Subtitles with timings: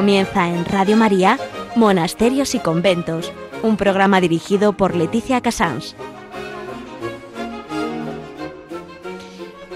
[0.00, 1.38] Comienza en Radio María,
[1.76, 5.94] Monasterios y Conventos, un programa dirigido por Leticia Casans.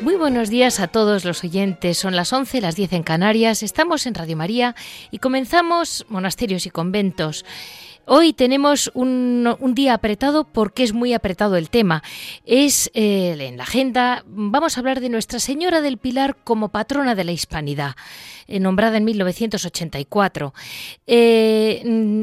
[0.01, 1.99] Muy buenos días a todos los oyentes.
[1.99, 3.63] Son las 11, las 10 en Canarias.
[3.63, 4.75] Estamos en Radio María
[5.11, 7.45] y comenzamos Monasterios y Conventos.
[8.07, 12.03] Hoy tenemos un, día apretado porque es muy apretado el tema.
[12.45, 17.15] Es eh, en la agenda, vamos a hablar de Nuestra Señora del Pilar como patrona
[17.15, 17.97] de la hispanidad.
[18.47, 20.53] Eh, nombrada en 1984.
[21.07, 21.81] Eh,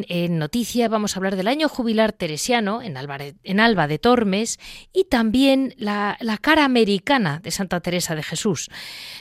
[0.08, 4.60] en noticia vamos a hablar del año jubilar teresiano en Alba, de Tormes
[4.94, 8.70] y también la, cara americana de Santa Teresa de Jesús.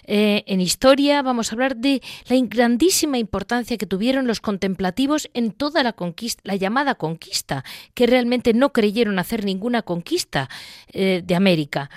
[0.04, 5.82] En historia vamos a hablar de la grandísima importancia que tuvieron los contemplativos en toda
[5.82, 10.48] la conquista, la llamada conquista, que realmente no creyeron hacer ninguna conquista
[10.92, 11.90] de América.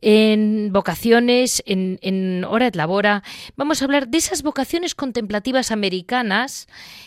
[0.00, 3.22] En vocaciones, en, en hora et labora,
[3.56, 6.66] vamos a hablar de esas vocaciones contemplativas americanas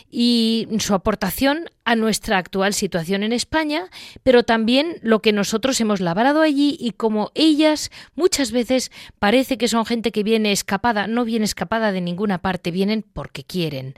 [0.10, 3.90] y su aportación a nuestra actual situación en España,
[4.22, 9.68] pero también lo que nosotros hemos labrado allí y como ellas muchas veces parece que
[9.68, 13.96] son gente que viene escapada, no viene escapada de ninguna parte, vienen porque quieren.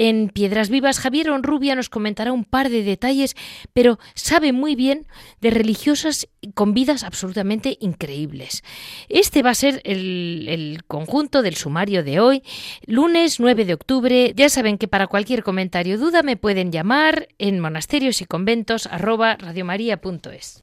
[0.00, 3.34] En Piedras Vivas, Javier Onrubia nos comentará un par de detalles,
[3.72, 5.08] pero sabe muy bien
[5.40, 8.62] de religiosas con vidas absolutamente increíbles.
[9.08, 12.44] Este va a ser el, conjunto del sumario de hoy,
[12.86, 14.32] lunes 9 de octubre.
[14.36, 18.86] Ya saben que para cualquier comentario duda me pueden llamar en monasterios y conventos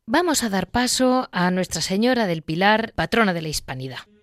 [0.08, 4.15] Vamos a dar paso a Nuestra Señora del Pilar, patrona de la Hispanidad.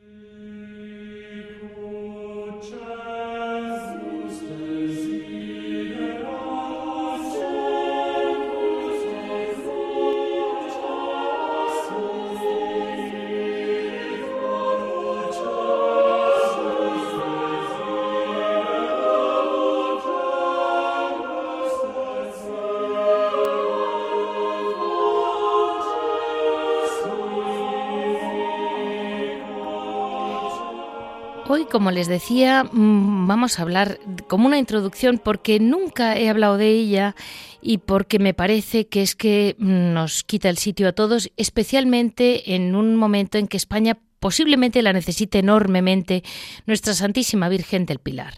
[31.72, 36.69] Como les decía, mm, vamos a hablar como una introducción porque nunca he hablado de
[36.69, 37.16] ella
[37.62, 42.77] y porque me parece que es que nos quita el sitio a todos, especialmente en
[42.77, 46.22] un momento en que España posiblemente la necesite enormemente,
[46.66, 48.34] nuestra Santísima Virgen del Pilar.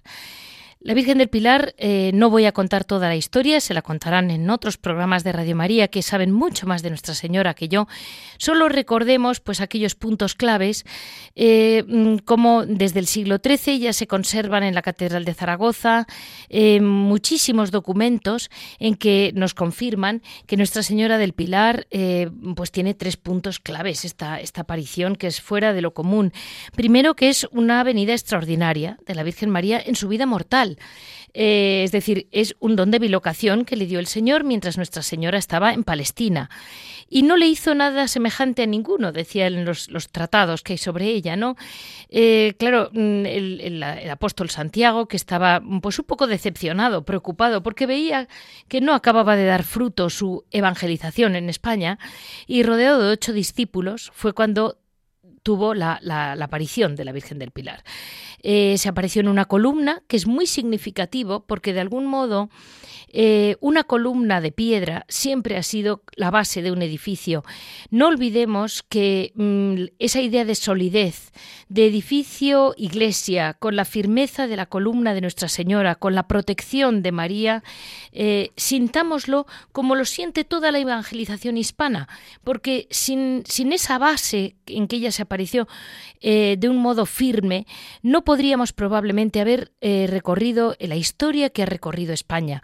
[0.85, 4.31] La Virgen del Pilar, eh, no voy a contar toda la historia, se la contarán
[4.31, 7.89] en otros programas de Radio María que saben mucho más de Nuestra Señora que yo.
[8.37, 10.85] Solo recordemos pues aquellos puntos claves,
[11.37, 16.07] eh, mm, como desde el siglo XIII ya se conservan en la Catedral de Zaragoza
[16.51, 21.87] eh, muchísimos documentos en que nos confirman que Nuestra Señora del Pilar
[22.57, 26.33] pues tiene tres puntos claves esta, esta aparición que es fuera de lo común.
[26.77, 30.74] Primero que es una venida extraordinaria de la Virgen María en su vida mortal
[31.35, 35.03] eh, es decir, es un don de bilocación que le dio el Señor mientras Nuestra
[35.03, 36.49] Señora estaba en Palestina.
[37.09, 41.09] Y no le hizo nada semejante a ninguno, decían los, los tratados que hay sobre
[41.09, 41.57] ella, ¿no?
[42.09, 48.29] Eh, claro, mm, el, apóstol Santiago, que estaba pues un poco decepcionado, preocupado, porque veía
[48.69, 51.99] que no acababa de dar fruto su evangelización en España,
[52.47, 54.79] y rodeado de ocho discípulos, fue cuando
[55.45, 56.01] tuvo la,
[56.41, 57.85] aparición de la Virgen del Pilar.
[58.43, 62.51] Eh, se apareció en una columna que es muy significativo porque de algún modo
[63.17, 67.45] eh, una columna de piedra siempre ha sido la base de un edificio.
[67.91, 71.31] No olvidemos que mm, esa idea de solidez,
[71.69, 77.03] de edificio iglesia, con la firmeza de la columna de Nuestra Señora, con la protección
[77.03, 77.63] de María,
[78.11, 82.09] eh, sintámoslo como lo siente toda la evangelización hispana,
[82.43, 85.67] porque sin, esa base en que ella se apareció
[86.21, 87.67] eh, de un modo firme,
[88.03, 92.63] no podríamos probablemente haber recorrido la historia que ha recorrido España.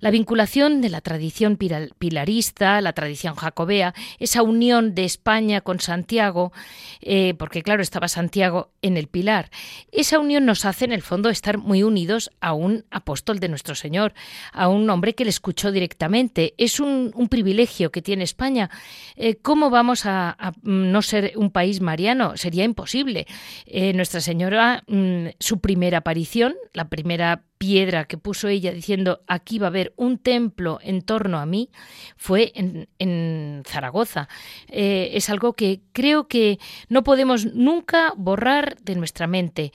[0.00, 6.52] La vinculación de la tradición pilarista, la tradición jacobea, esa unión de España con Santiago,
[7.00, 9.50] eh, porque claro, estaba Santiago en el pilar,
[9.92, 13.74] esa unión nos hace en el fondo estar muy unidos a un apóstol de nuestro
[13.74, 14.14] Señor,
[14.52, 16.54] a un hombre que le escuchó directamente.
[16.58, 18.70] Es un, privilegio que tiene España.
[19.16, 22.05] Eh, ¿Cómo vamos a, no ser un país mariano?
[22.36, 23.26] Sería imposible.
[23.66, 29.58] Eh, nuestra Señora, mm, su primera aparición, la primera piedra que puso ella diciendo aquí
[29.58, 31.70] va a haber un templo en torno a mí
[32.16, 34.28] fue en, Zaragoza.
[34.68, 36.58] Eh, es algo que creo que
[36.88, 39.72] no podemos nunca borrar de nuestra mente.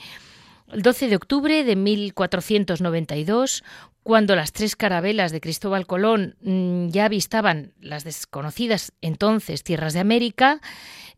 [0.72, 3.64] El 12 de octubre de 1492,
[4.04, 10.00] cuando las tres carabelas de Cristóbal Colón mm, ya avistaban las desconocidas entonces tierras de
[10.00, 10.60] América,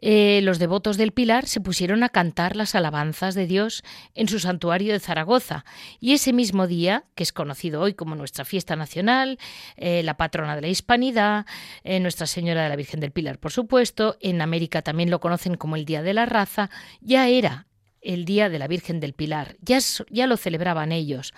[0.05, 3.83] eh, los devotos del Pilar se pusieron a cantar las alabanzas de Dios
[4.15, 5.63] en su santuario de Zaragoza.
[6.01, 9.39] Y ese mismo día, que es conocido hoy como nuestra fiesta nacional,
[9.77, 11.45] eh, la patrona de la hispanidad,
[11.85, 15.55] eh, Nuestra Señora de la Virgen del Pilar, por supuesto, en América también lo conocen
[15.55, 16.69] como el Día de la Raza,
[16.99, 17.67] ya era
[18.03, 19.55] el Día de la Virgen del Pilar.
[19.61, 19.79] Ya,
[20.09, 21.33] ya, lo celebraban ellos.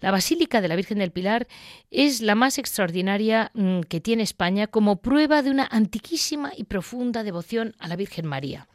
[0.00, 1.46] La Basílica de la Virgen del Pilar
[1.90, 7.22] es la más extraordinaria mm, que tiene España como prueba de una antiquísima y profunda
[7.22, 8.68] devoción a la Virgen María.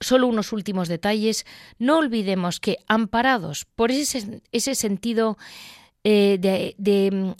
[0.00, 1.44] Solo unos últimos detalles.
[1.78, 5.36] No olvidemos que, amparados por ese, ese sentido
[6.02, 6.38] eh,
[6.78, 7.32] de, mm,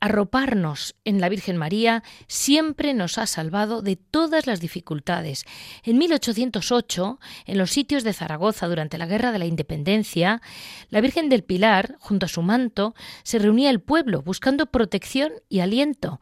[0.00, 5.44] arroparnos en la Virgen María siempre nos ha salvado de todas las dificultades.
[5.84, 10.40] En 1808, en los sitios de Zaragoza durante la Guerra de la Independencia,
[10.88, 15.60] la Virgen del Pilar, junto a su manto, se reunía el pueblo buscando protección y
[15.60, 16.20] aliento.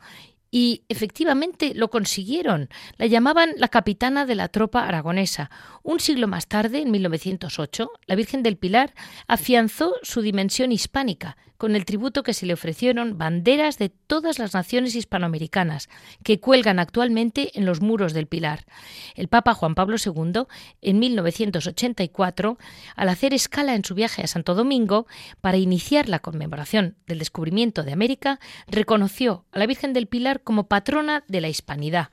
[0.50, 2.70] Y efectivamente lo consiguieron.
[2.96, 5.50] La llamaban la capitana de la tropa aragonesa.
[5.88, 8.92] Un siglo más tarde, en 1908, la Virgen del Pilar
[9.26, 14.52] afianzó su dimensión hispánica con el tributo que se le ofrecieron banderas de todas las
[14.52, 15.88] naciones hispanoamericanas,
[16.22, 18.66] que cuelgan actualmente en los muros del Pilar.
[19.14, 20.42] El Papa Juan Pablo II,
[20.82, 22.58] en 1984,
[22.94, 25.06] al hacer escala en su viaje a Santo Domingo
[25.40, 30.68] para iniciar la conmemoración del descubrimiento de América, reconoció a la Virgen del Pilar como
[30.68, 32.10] patrona de la hispanidad.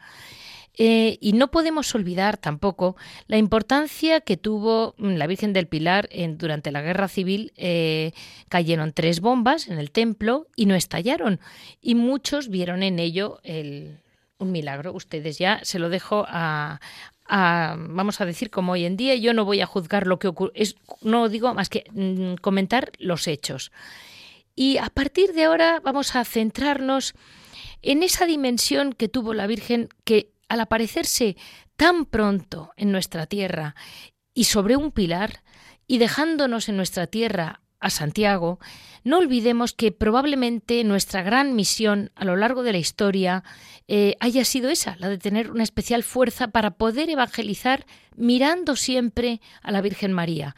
[0.77, 2.95] Eh, y no podemos olvidar tampoco
[3.27, 7.53] la importancia que tuvo mm, la Virgen del Pilar en, durante la Guerra Civil.
[7.55, 8.11] Eh,
[8.49, 11.39] cayeron tres bombas en el templo y no estallaron.
[11.81, 13.39] Y muchos vieron en ello
[14.37, 14.93] un milagro.
[14.93, 16.79] Ustedes ya se lo dejo a,
[17.29, 20.53] vamos a decir como hoy en día, yo no voy a juzgar lo que ocurre,
[21.01, 23.71] no digo más que mm, comentar los hechos.
[24.55, 27.13] Y a partir de ahora vamos a centrarnos
[27.81, 31.37] en esa dimensión que tuvo la Virgen que al aparecerse
[31.75, 33.75] tan pronto en nuestra tierra
[34.33, 35.43] y sobre un pilar,
[35.87, 38.59] y dejándonos en nuestra tierra a Santiago,
[39.03, 43.43] no olvidemos que probablemente nuestra gran misión a lo largo de la historia
[43.87, 49.41] eh, haya sido esa, la de tener una especial fuerza para poder evangelizar mirando siempre
[49.61, 50.55] a la Virgen María.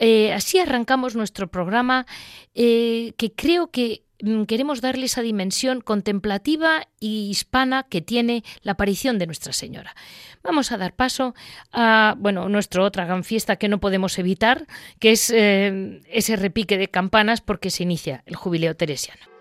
[0.00, 2.06] Eh, así arrancamos nuestro programa
[2.54, 4.02] eh, que creo que
[4.46, 9.94] queremos darle esa dimensión contemplativa y hispana que tiene la aparición de Nuestra Señora.
[10.42, 11.34] Vamos a dar paso
[11.72, 14.66] a bueno, nuestra otra gran fiesta que no podemos evitar,
[14.98, 19.37] que es eh, ese repique de campanas porque se inicia el jubileo teresiano.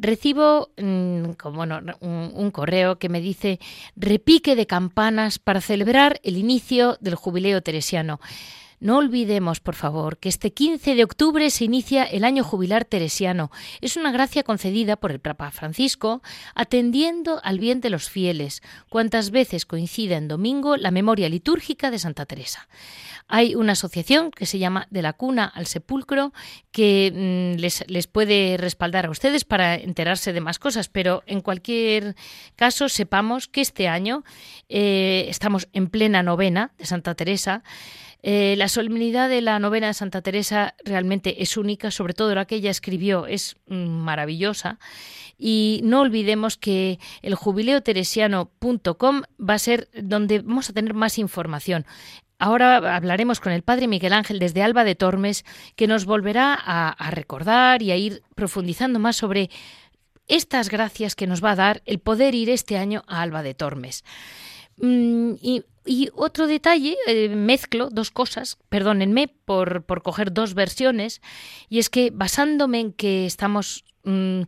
[0.00, 1.62] Recibo mm, como
[2.00, 3.60] un, correo que me dice
[3.96, 8.18] repique de campanas para celebrar el inicio del jubileo teresiano.
[8.80, 13.50] No olvidemos, por favor, que este 15 de octubre se inicia el año jubilar teresiano.
[13.82, 16.22] Es una gracia concedida por el Papa Francisco,
[16.54, 21.98] atendiendo al bien de los fieles, cuantas veces coincida en domingo la memoria litúrgica de
[21.98, 22.68] Santa Teresa.
[23.28, 26.32] Hay una asociación que se llama De la Cuna al Sepulcro
[26.72, 32.16] que mm, les, puede respaldar a ustedes para enterarse de más cosas, pero en cualquier
[32.56, 34.24] caso sepamos que este año
[34.68, 37.62] eh, estamos en plena novena de Santa Teresa.
[38.22, 42.44] Eh, la solemnidad de la novena de Santa Teresa realmente es única, sobre todo la
[42.44, 44.78] que ella escribió es maravillosa.
[45.38, 51.86] Y no olvidemos que el jubileoteresiano.com va a ser donde vamos a tener más información.
[52.40, 55.44] Ahora hablaremos con el Padre Miguel Ángel desde Alba de Tormes,
[55.76, 59.50] que nos volverá a, recordar y a ir profundizando más sobre
[60.26, 63.52] estas gracias que nos va a dar el poder ir este año a Alba de
[63.52, 64.04] Tormes.
[64.80, 71.22] Mm, y y otro detalle, eh, mezclo dos cosas, perdónenme por, por, coger dos versiones,
[71.68, 74.42] y es que basándome en que estamos mm,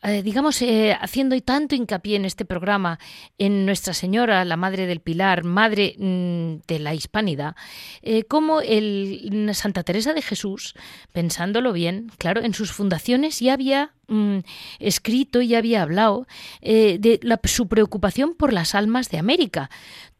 [0.00, 3.00] eh, digamos, eh, haciendo tanto hincapié en este programa
[3.36, 7.56] en Nuestra Señora, la Madre del Pilar, Madre mm, de la Hispanidad,
[8.02, 10.74] eh, como el Santa Teresa de Jesús,
[11.12, 14.38] pensándolo bien, claro, en sus fundaciones ya había mm,
[14.78, 16.28] escrito y había hablado
[16.60, 19.68] de su preocupación por las almas de América.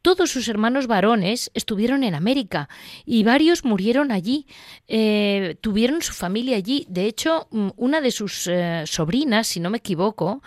[0.03, 2.69] Todos sus hermanos varones estuvieron en América
[3.05, 4.47] y varios murieron allí,
[4.87, 6.87] eh, tuvieron su familia allí.
[6.89, 10.43] De hecho, mm, una de sus eh, sobrinas, si no me equivoco,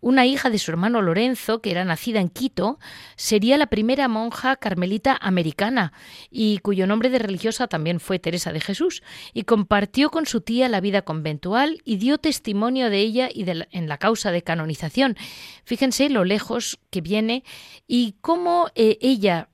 [0.00, 2.78] una hija de su hermano Lorenzo, que era nacida en Quito,
[3.16, 5.92] sería la primera monja carmelita americana
[6.30, 9.02] y cuyo nombre de religiosa también fue Teresa de Jesús,
[9.34, 13.88] y compartió con su tía la vida conventual y dio testimonio de ella y en
[13.88, 15.16] la causa de canonización.
[15.64, 17.44] Fíjense lo lejos que viene
[17.86, 19.49] y cómo eh, ella,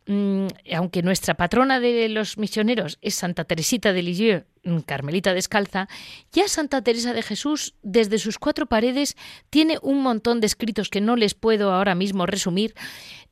[0.73, 5.89] aunque nuestra patrona de los misioneros es Santa Teresita de Lisieux, mm, Carmelita descalza,
[6.33, 9.17] ya Santa Teresa de Jesús, desde sus cuatro paredes,
[9.51, 12.75] tiene un montón de escritos que no les puedo ahora mismo resumir,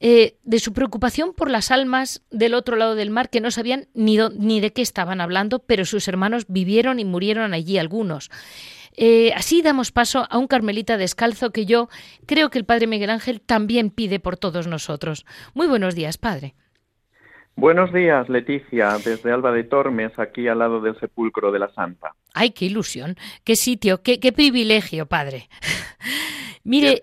[0.00, 3.86] eh, de su preocupación por las almas del otro lado del mar que no sabían
[3.94, 8.30] ni, ni de qué estaban hablando, pero sus hermanos vivieron y murieron allí algunos.
[8.96, 11.88] Eh, así damos paso a un carmelita descalzo que yo
[12.26, 15.24] creo que el Padre Miguel Ángel también pide por todos nosotros.
[15.52, 16.54] Muy buenos días, Padre.
[17.56, 22.14] Buenos días, Leticia, desde Alba de Tormes, aquí al lado del sepulcro de la Santa.
[22.34, 23.16] ¡Ay, qué ilusión!
[23.44, 24.02] ¡Qué sitio!
[24.02, 25.48] ¡Qué, qué privilegio, Padre!
[26.64, 27.00] Mire,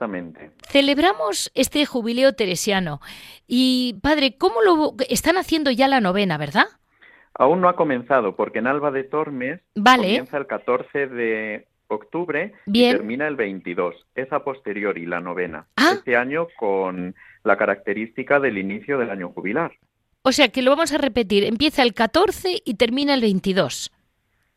[0.68, 3.00] celebramos este jubileo teresiano
[3.48, 6.66] y, Padre, ¿cómo lo están haciendo ya la novena, verdad?
[7.36, 12.92] Aún no ha comenzado, porque en Alba de Tormes comienza el 14 de octubre y
[12.92, 13.96] termina el 22.
[14.16, 15.68] Es a posteriori la novena.
[15.78, 15.92] Ah.
[15.94, 19.72] Este año con la característica del inicio del año jubilar.
[20.24, 21.44] O sea que lo vamos a repetir.
[21.44, 23.92] Empieza el 14 y termina el 22.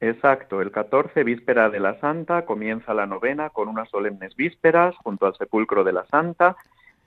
[0.00, 5.24] Exacto, el 14, víspera de la Santa, comienza la novena con unas solemnes vísperas junto
[5.24, 6.56] al sepulcro de la Santa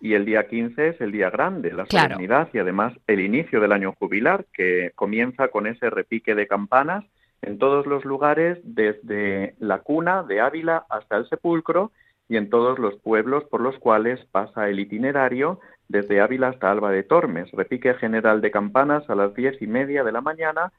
[0.02, 3.72] y el día 15 es el día grande, la solemnidad y además el inicio del
[3.72, 7.06] año jubilar que comienza con ese repique de campanas
[7.44, 11.92] en todos los lugares, desde la cuna de Ávila hasta el sepulcro
[12.30, 15.60] y en todos los pueblos por los cuales pasa el itinerario
[15.90, 17.50] desde Ávila hasta Alba de Tormes.
[17.52, 20.72] Repique general de campanas a las diez y media de la mañana,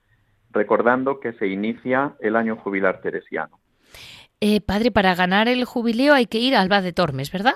[0.50, 3.58] recordando que se inicia el año jubilar teresiano.
[4.40, 7.54] Eh, padre, para ganar el jubileo hay que ir a Alba de Tormes, ¿verdad?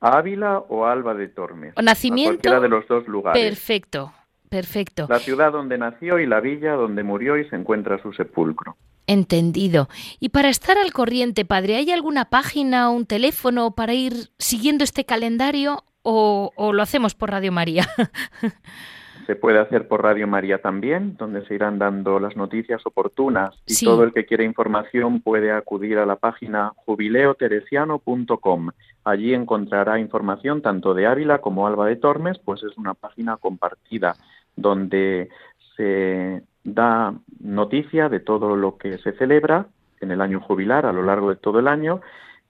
[0.00, 1.74] A Ávila o Alba de Tormes.
[1.76, 2.30] ¿O nacimiento?
[2.30, 3.42] A cualquiera de los dos lugares.
[3.42, 4.12] Perfecto.
[4.48, 5.06] Perfecto.
[5.08, 8.76] La ciudad donde nació y la villa donde murió y se encuentra su sepulcro.
[9.06, 9.88] Entendido.
[10.18, 14.84] Y para estar al corriente, padre, ¿hay alguna página o un teléfono para ir siguiendo
[14.84, 17.84] este calendario o, lo hacemos por Radio María?
[19.26, 23.84] se puede hacer por Radio María también, donde se irán dando las noticias oportunas y
[23.84, 28.70] todo el que quiera información puede acudir a la página jubileoteresiano.com.
[29.04, 34.14] Allí encontrará información tanto de Ávila como Alba de Tormes, pues es una página compartida
[34.54, 35.28] donde
[35.76, 39.66] se da noticia de todo lo que se celebra
[40.00, 42.00] en el año jubilar a lo largo de todo el año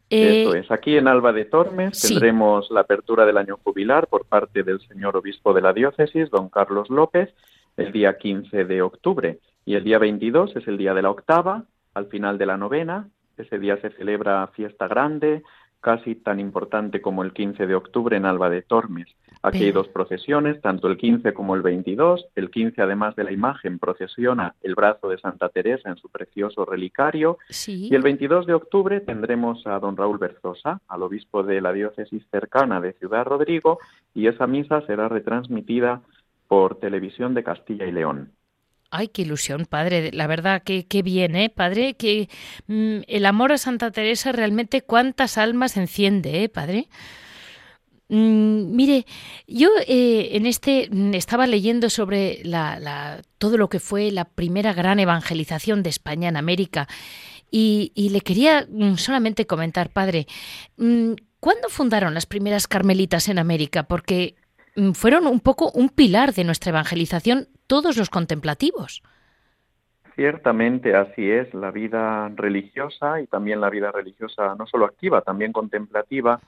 [0.09, 4.25] Eh, Eso es, aquí en Alba de Tormes tendremos la apertura del año jubilar por
[4.25, 7.33] parte del señor obispo de la diócesis, don Carlos López,
[7.77, 9.39] el día 15 de octubre.
[9.63, 13.07] Y el día 22 es el día de la octava, al final de la novena.
[13.37, 15.43] Ese día se celebra fiesta grande,
[15.79, 19.07] casi tan importante como el 15 de octubre en Alba de Tormes.
[19.43, 22.27] Aquí hay dos procesiones, tanto el 15 como el 22.
[22.35, 26.63] El 15, además de la imagen, procesiona el brazo de Santa Teresa en su precioso
[26.63, 27.39] relicario.
[27.65, 32.23] Y el 22 de octubre tendremos a don Raúl Berzosa, al obispo de la diócesis
[32.29, 33.79] cercana de Ciudad Rodrigo,
[34.13, 36.01] y esa misa será retransmitida
[36.47, 38.33] por televisión de Castilla y León.
[38.91, 40.11] Ay, qué ilusión, padre.
[40.11, 41.93] La verdad, que qué bien, ¿eh, padre?
[41.93, 42.27] Que
[42.67, 46.89] mm, el amor a Santa Teresa realmente cuántas almas enciende, ¿eh, padre?
[48.13, 49.05] Mm, mire,
[49.47, 54.73] yo eh, en este mm, estaba leyendo sobre la, todo lo que fue la primera
[54.73, 56.89] gran evangelización de España en América
[57.49, 60.27] y, y le quería solamente comentar, padre,
[61.39, 63.83] ¿cuándo fundaron las primeras carmelitas en América?
[63.83, 64.35] Porque
[64.93, 69.03] fueron un poco un pilar de nuestra evangelización todos los contemplativos.
[70.15, 75.53] Ciertamente así es, la vida religiosa y también la vida religiosa no solo activa, también
[75.53, 76.41] contemplativa,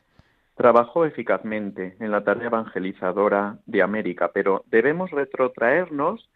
[0.63, 6.29] trabajó eficazmente en la tarea evangelizadora de América, pero debemos retrotraernos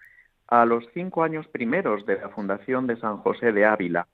[0.49, 4.05] a los cinco años primeros de la fundación de San José de Ávila.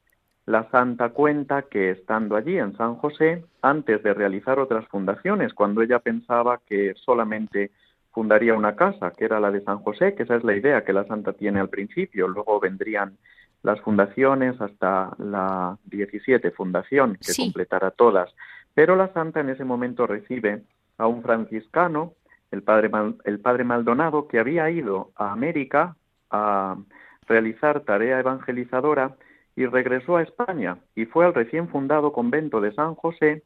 [0.46, 5.82] La santa cuenta que estando allí en San José, antes de realizar otras fundaciones, cuando
[5.82, 7.72] ella pensaba que solamente
[8.12, 10.94] fundaría una casa, que era la de San José, que esa es la idea que
[10.94, 12.28] la santa tiene al principio.
[12.28, 13.18] Luego vendrían
[13.64, 18.30] las fundaciones hasta la 17 fundación, que completará todas.
[18.74, 20.64] Pero la santa en ese momento recibe
[20.98, 22.14] a un franciscano,
[22.52, 22.90] el padre,
[23.26, 25.96] el padre Maldonado, que había ido a América
[26.30, 26.78] a
[27.28, 29.16] realizar tarea evangelizadora
[29.56, 33.44] y regresó a España y fue al recién fundado convento de San José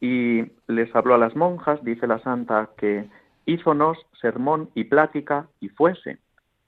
[0.00, 3.08] y les habló a las monjas, dice la santa, que
[3.44, 6.18] hízonos sermón y plática y fuese,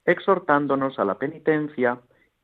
[0.05, 1.99] exhortándonos a la penitencia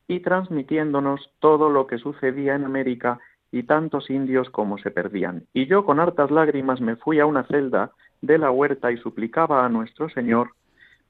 [0.07, 3.19] y transmitiéndonos todo lo que sucedía en América
[3.51, 5.43] y tantos indios como se perdían.
[5.53, 9.65] Y yo con hartas lágrimas me fui a una celda de la huerta y suplicaba
[9.65, 10.49] a nuestro Señor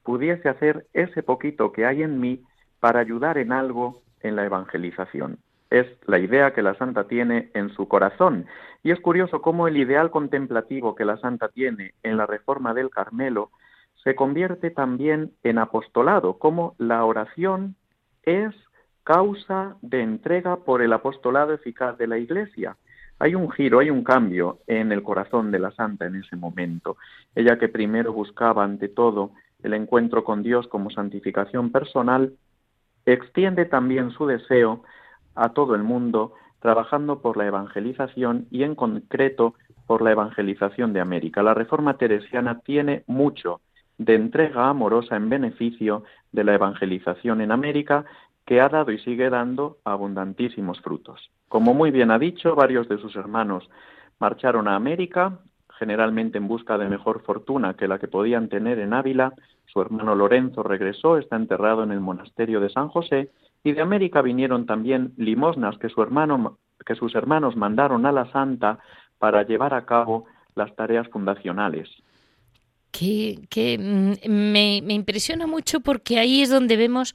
[0.06, 2.44] pudiese hacer ese poquito que hay en mí
[2.78, 5.38] para ayudar en algo en la evangelización.
[5.68, 8.46] Es la idea que la santa tiene en su corazón.
[8.84, 12.88] Y es curioso cómo el ideal contemplativo que la santa tiene en la reforma del
[12.88, 13.50] Carmelo
[14.04, 17.74] se convierte también en apostolado, como la oración
[18.22, 18.54] es
[19.06, 22.76] causa de entrega por el apostolado eficaz de la Iglesia.
[23.20, 26.96] Hay un giro, hay un cambio en el corazón de la santa en ese momento.
[27.36, 29.30] Ella que primero buscaba ante todo
[29.62, 32.32] el encuentro con Dios como santificación personal,
[33.06, 34.82] extiende también su deseo
[35.36, 39.54] a todo el mundo, trabajando por la evangelización y en concreto
[39.86, 41.44] por la evangelización de América.
[41.44, 43.60] La Reforma teresiana tiene mucho
[43.98, 48.04] de entrega amorosa en beneficio de la evangelización en América
[48.46, 51.30] que ha dado y sigue dando abundantísimos frutos.
[51.48, 53.68] Como muy bien ha dicho, varios de sus hermanos
[54.20, 55.40] marcharon a América,
[55.78, 59.32] generalmente en busca de mejor fortuna que la que podían tener en Ávila.
[59.66, 63.30] Su hermano Lorenzo regresó, está enterrado en el monasterio de San José,
[63.64, 68.30] y de América vinieron también limosnas que, su hermano, que sus hermanos mandaron a la
[68.30, 68.78] santa
[69.18, 71.90] para llevar a cabo las tareas fundacionales.
[72.92, 77.12] Que, mm, me impresiona mucho porque ahí es donde vemos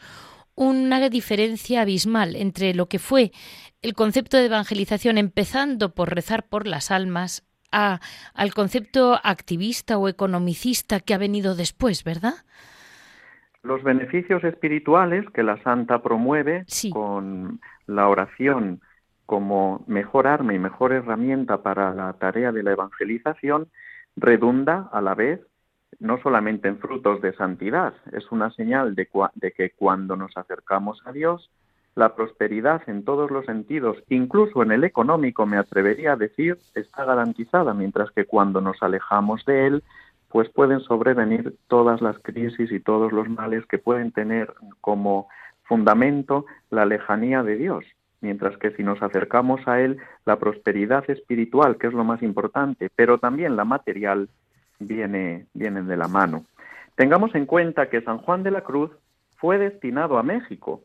[0.61, 3.31] una diferencia abismal entre lo que fue
[3.81, 7.99] el concepto de evangelización empezando por rezar por las almas a,
[8.35, 12.33] al concepto activista o economicista que ha venido después, ¿verdad?
[13.63, 18.81] Los beneficios espirituales que la Santa promueve con la oración
[19.25, 23.67] como mejor arma y mejor herramienta para la tarea de la evangelización
[24.15, 25.39] redunda a la vez
[26.01, 29.07] no solamente en frutos de santidad, es una señal de,
[29.55, 31.49] que cuando nos acercamos a Dios,
[31.93, 37.05] la prosperidad en todos los sentidos, incluso en el económico, me atrevería a decir, está
[37.05, 39.83] garantizada, mientras que cuando nos alejamos de Él,
[40.29, 45.27] pues pueden sobrevenir todas las crisis y todos los males que pueden tener como
[45.63, 47.85] fundamento la lejanía de Dios,
[48.21, 52.89] mientras que si nos acercamos a Él, la prosperidad espiritual, que es lo más importante,
[52.95, 54.29] pero también la material,
[54.87, 56.45] viene, vienen de la mano.
[56.95, 58.91] Tengamos en cuenta que San Juan de la Cruz
[59.37, 60.83] fue destinado a México.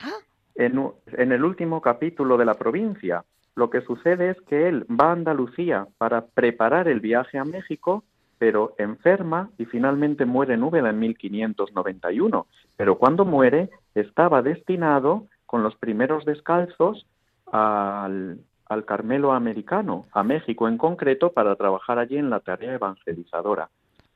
[0.00, 0.10] Ah.
[0.54, 5.08] En, en, el último capítulo de la provincia, lo que sucede es que él va
[5.08, 8.04] a Andalucía para preparar el viaje a México,
[8.38, 12.46] pero enferma y finalmente muere en Úbeda en 1591.
[12.76, 17.06] Pero cuando muere, estaba destinado con los primeros descalzos
[17.50, 23.68] al, al Carmelo americano, a México en concreto, para trabajar allí en la tarea evangelizadora.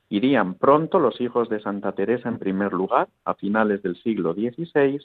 [0.09, 5.01] Irían pronto los hijos de Santa Teresa en primer lugar, a finales del siglo XVI,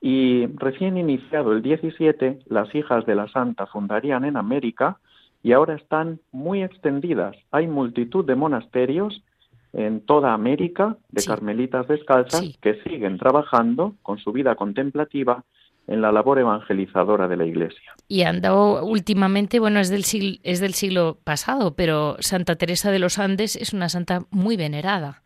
[0.00, 4.98] y recién iniciado el XVII, las hijas de la Santa fundarían en América
[5.42, 7.36] y ahora están muy extendidas.
[7.50, 9.22] Hay multitud de monasterios
[9.72, 15.44] en toda América de carmelitas descalzas que siguen trabajando con su vida contemplativa
[15.86, 17.94] en la labor evangelizadora de la Iglesia.
[18.08, 22.90] Y han dado últimamente, bueno, es del, siglo, es del siglo pasado, pero Santa Teresa
[22.90, 25.22] de los Andes es una santa muy venerada.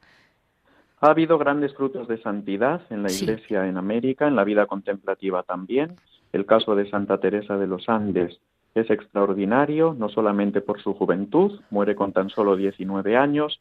[1.01, 5.43] Ha habido grandes frutos de santidad en la Iglesia en América, en la vida contemplativa
[5.43, 5.97] también.
[6.33, 8.39] El caso de Santa Teresa de los Andes
[8.75, 13.61] es extraordinario, no solamente por su juventud, muere con tan solo 19 años.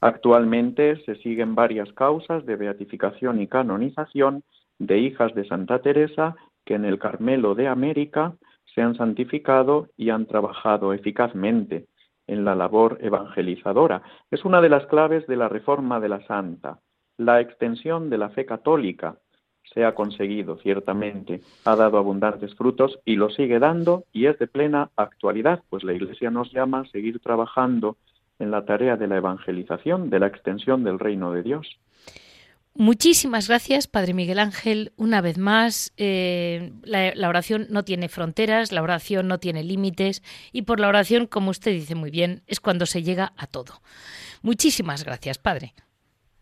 [0.00, 4.42] Actualmente se siguen varias causas de beatificación y canonización
[4.78, 8.34] de hijas de Santa Teresa que en el Carmelo de América
[8.74, 11.86] se han santificado y han trabajado eficazmente
[12.26, 14.02] en la labor evangelizadora.
[14.30, 16.78] Es una de las claves de la reforma de la Santa.
[17.16, 19.16] La extensión de la fe católica
[19.72, 24.46] se ha conseguido, ciertamente, ha dado abundantes frutos y lo sigue dando y es de
[24.46, 27.96] plena actualidad, pues la Iglesia nos llama a seguir trabajando
[28.38, 31.78] en la tarea de la evangelización, de la extensión del reino de Dios.
[32.80, 34.92] Muchísimas gracias, Padre Miguel Ángel.
[34.96, 40.62] Una vez más, eh, la, oración no tiene fronteras, la oración no tiene límites y
[40.62, 43.72] por la oración, como usted dice muy bien, es cuando se llega a todo.
[44.42, 45.74] Muchísimas gracias, Padre.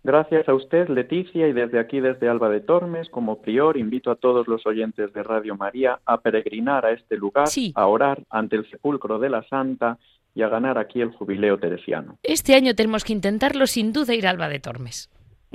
[0.05, 4.17] Gracias a usted, Leticia, y desde aquí, desde Alba de Tormes, como prior, invito a
[4.17, 8.69] todos los oyentes de Radio María a peregrinar a este lugar, a orar ante el
[8.69, 9.97] sepulcro de la Santa
[10.35, 12.19] y a ganar aquí el jubileo teresiano.
[12.23, 15.09] Este año tenemos que intentarlo sin duda ir a Alba de Tormes.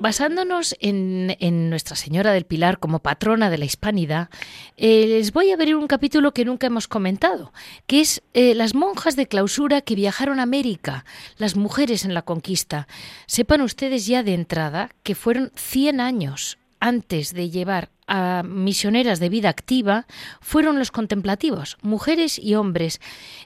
[0.00, 4.30] Basándonos en, Nuestra Señora del Pilar como patrona de la hispanidad,
[4.78, 7.52] eh, les voy a abrir un capítulo que nunca hemos comentado,
[7.86, 11.04] que es eh, las monjas de clausura que viajaron a América,
[11.36, 12.88] las mujeres en la conquista.
[13.26, 19.28] Sepan ustedes ya de entrada que fueron 100 años antes de llevar a misioneras de
[19.28, 20.06] vida activa
[20.40, 23.00] fueron los contemplativos, mujeres y hombres.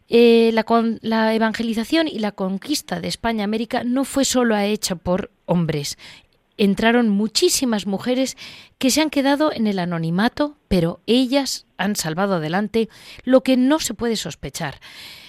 [0.08, 0.64] Eh, la,
[1.02, 5.98] la, evangelización y la conquista de España-América no fue solo hecha por hombres,
[6.56, 8.36] entraron muchísimas mujeres
[8.78, 12.88] que se han quedado en el anonimato, pero ellas han salvado adelante
[13.24, 14.80] lo que no se puede sospechar.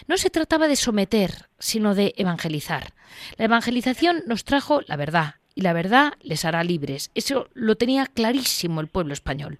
[0.07, 2.93] No se trataba de someter, sino de evangelizar.
[3.37, 7.11] La evangelización nos trajo la verdad, y la verdad les hará libres.
[7.15, 9.57] Eso lo tenía clarísimo el pueblo español.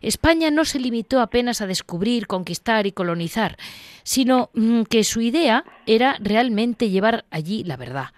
[0.00, 3.58] España no se limitó apenas a descubrir, conquistar y colonizar,
[4.04, 8.10] sino mm, que su idea era realmente llevar allí la verdad.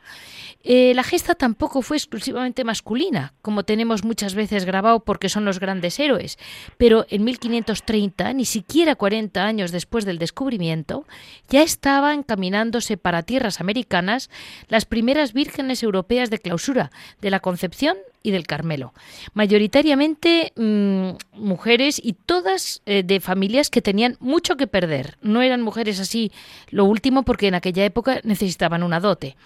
[0.64, 5.60] Eh, la gesta tampoco fue exclusivamente masculina, como tenemos muchas veces grabado porque son los
[5.60, 6.38] grandes héroes,
[6.78, 11.04] pero en 1530, ni siquiera 40 años después del descubrimiento,
[11.50, 14.30] ya estaban encaminándose para tierras americanas
[14.68, 18.94] las primeras vírgenes europeas de clausura, de la Concepción y del Carmelo.
[19.34, 25.18] Mayoritariamente mm, mujeres y todas eh, de familias que tenían mucho que perder.
[25.20, 26.32] No eran mujeres así
[26.70, 29.36] lo último porque en aquella época necesitaban una dote.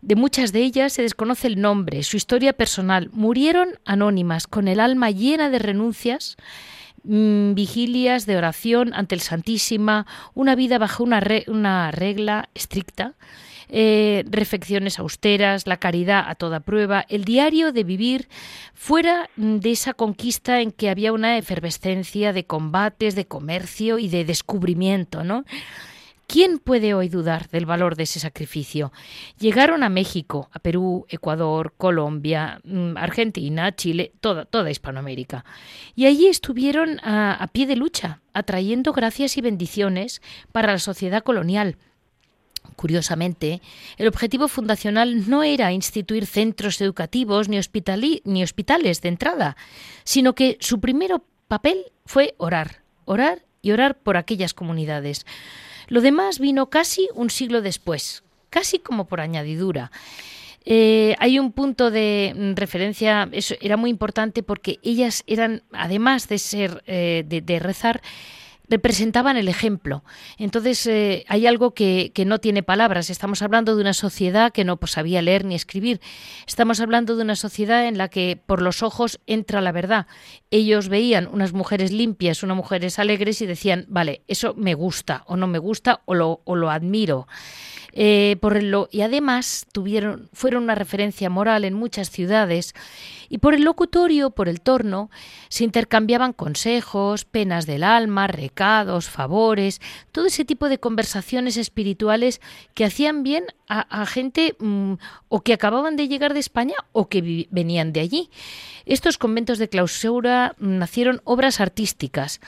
[0.00, 3.10] De muchas de ellas se desconoce el nombre, su historia personal.
[3.12, 6.36] Murieron anónimas, con el alma llena de renuncias,
[7.04, 13.14] mm, vigilias de oración ante el Santísima, una vida bajo una, una regla estricta.
[13.70, 18.28] Eh, refecciones austeras, la caridad a toda prueba, el diario de vivir
[18.72, 24.24] fuera de esa conquista en que había una efervescencia de combates, de comercio y de
[24.24, 25.44] descubrimiento, ¿no?
[26.28, 28.92] ¿Quién puede hoy dudar del valor de ese sacrificio?
[29.38, 35.46] Llegaron a México, a Perú, Ecuador, Colombia, mm, Argentina, Chile, toda, toda Hispanoamérica.
[35.96, 40.20] Y allí estuvieron a, a pie de lucha, atrayendo gracias y bendiciones
[40.52, 41.78] para la sociedad colonial.
[42.76, 43.62] Curiosamente,
[43.96, 47.58] el objetivo fundacional no era instituir centros educativos ni,
[48.24, 49.56] ni hospitales de entrada,
[50.04, 51.12] sino que su primer
[51.48, 55.24] papel fue orar, orar y orar por aquellas comunidades.
[55.88, 59.90] Lo demás vino casi un siglo después, casi como por añadidura.
[60.64, 66.28] Eh, hay un punto de mm, referencia, eso era muy importante porque ellas eran, además
[66.28, 68.02] de ser, eh, de rezar,
[68.68, 70.04] representaban el ejemplo.
[70.36, 73.10] Entonces eh, hay algo que, no tiene palabras.
[73.10, 76.00] Estamos hablando de una sociedad que no pues, sabía leer ni escribir.
[76.46, 80.06] Estamos hablando de una sociedad en la que por los ojos entra la verdad.
[80.50, 85.36] Ellos veían unas mujeres limpias, unas mujeres alegres y decían, vale, eso me gusta o
[85.36, 87.26] no me gusta o lo, o lo admiro.
[88.00, 92.72] Eh, por lo, y además tuvieron, fueron una referencia moral en muchas ciudades
[93.28, 95.10] y por el locutorio, por el torno,
[95.48, 99.80] se intercambiaban consejos, penas del alma, recados, favores,
[100.12, 102.40] todo ese tipo de conversaciones espirituales
[102.72, 104.94] que hacían bien a, gente mm,
[105.28, 108.30] o que acababan de llegar de España o que venían de allí.
[108.86, 112.40] Estos conventos de clausura nacieron obras artísticas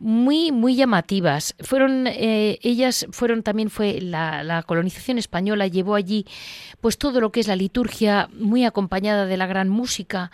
[0.00, 1.54] muy muy llamativas.
[1.60, 6.26] Fueron eh, ellas fueron también fue la, la, colonización española llevó allí
[6.80, 10.30] pues todo lo que es la liturgia muy acompañada de la gran música,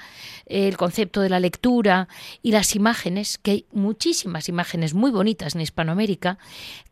[0.46, 2.06] el concepto de la lectura
[2.42, 6.38] y las imágenes que hay muchísimas imágenes muy bonitas en Hispanoamérica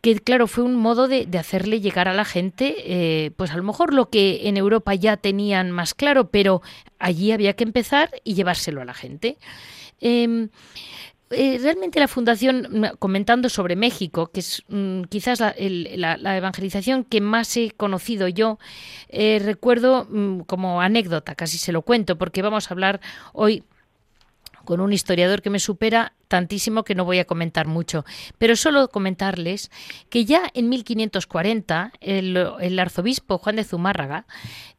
[0.00, 3.62] que claro fue un modo de, hacerle llegar a la gente eh, pues a lo
[3.62, 6.62] mejor lo que en Europa ya tenían más claro, pero
[6.98, 9.38] allí había que empezar y llevárselo a la gente.
[10.00, 10.48] Em,
[11.30, 17.56] eh, realmente la fundación, comentando sobre México, que es mm, quizás la, evangelización que más
[17.56, 18.58] he conocido yo,
[19.08, 23.00] eh, recuerdo mm, como anécdota, casi se lo cuento, porque vamos a hablar
[23.32, 23.64] hoy
[24.64, 26.12] con un historiador que me supera
[26.84, 28.04] que no voy a comentar mucho,
[28.38, 29.70] pero solo comentarles
[30.08, 34.26] que ya en 1540 el, arzobispo Juan de Zumárraga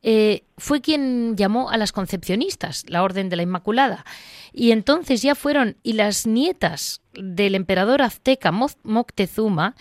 [0.04, 4.06] eh, fue quien llamó a las concepcionistas, la Orden de la Inmaculada,
[4.54, 9.76] y entonces ya fueron, y las nietas del emperador azteca Moctezuma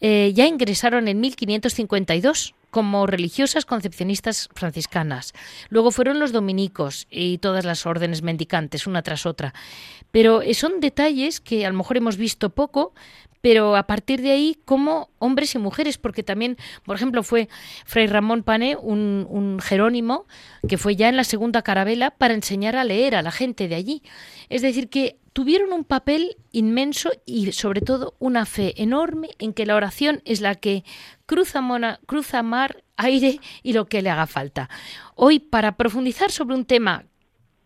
[0.00, 5.32] eh, ya ingresaron en 1552 como religiosas concepcionistas franciscanas.
[5.70, 9.54] Luego fueron los dominicos y todas las órdenes mendicantes, una tras otra.
[10.16, 12.94] Pero son detalles que a lo mejor hemos visto poco,
[13.42, 17.50] pero a partir de ahí como hombres y mujeres, porque también, por ejemplo, fue
[17.84, 20.24] Fray Ramón Pané, un, un, jerónimo,
[20.66, 23.74] que fue ya en la segunda carabela para enseñar a leer a la gente de
[23.74, 24.02] allí.
[24.48, 29.66] Es decir, que tuvieron un papel inmenso y sobre todo una fe enorme en que
[29.66, 30.82] la oración es la que
[31.26, 31.60] cruza,
[32.06, 34.70] cruza mar, aire y lo que le haga falta.
[35.14, 37.04] Hoy, para profundizar sobre un tema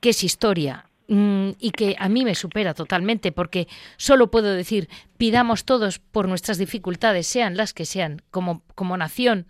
[0.00, 5.64] que es historia, y que a mí me supera totalmente porque solo puedo decir pidamos
[5.64, 9.46] todos por nuestras dificultades, sean las que sean, como, como nación.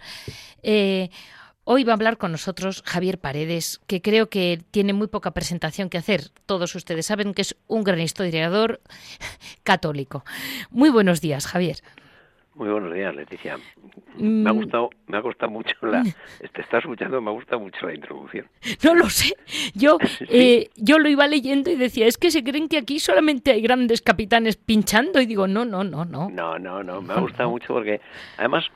[0.62, 1.10] Eh,
[1.64, 5.88] Hoy va a hablar con nosotros Javier Paredes, que creo que tiene muy poca presentación
[5.88, 6.30] que hacer.
[6.46, 8.80] Todos ustedes saben que es un gran historiador
[9.62, 10.24] católico.
[10.70, 11.76] Muy buenos días, Javier.
[12.60, 13.56] Muy buenos días, Leticia.
[14.18, 14.56] Me ha mm.
[14.56, 16.02] gustado, me ha costado mucho la.
[16.02, 18.44] Te está escuchando, me ha gustado mucho la introducción.
[18.84, 19.34] No lo sé.
[19.74, 19.96] Yo,
[20.28, 23.62] eh, yo lo iba leyendo y decía, es que se creen que aquí solamente hay
[23.62, 26.28] grandes capitanes pinchando y digo, no, no, no, no.
[26.28, 27.00] No, no, no.
[27.00, 28.02] Me ha gustado mucho porque,
[28.36, 28.70] además,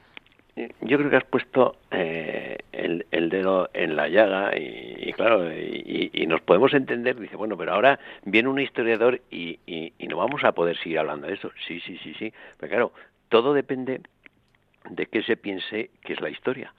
[0.81, 6.41] yo creo que has puesto eh, el, dedo en la llaga y, claro, y, nos
[6.41, 9.59] podemos entender, dice, bueno, pero ahora viene un historiador y,
[10.09, 11.51] no vamos a poder seguir hablando de eso.
[11.69, 12.33] Sí, sí, sí, sí.
[12.59, 12.93] Pero claro,
[13.35, 14.01] todo depende
[14.89, 16.73] de qué se piense que es la historia.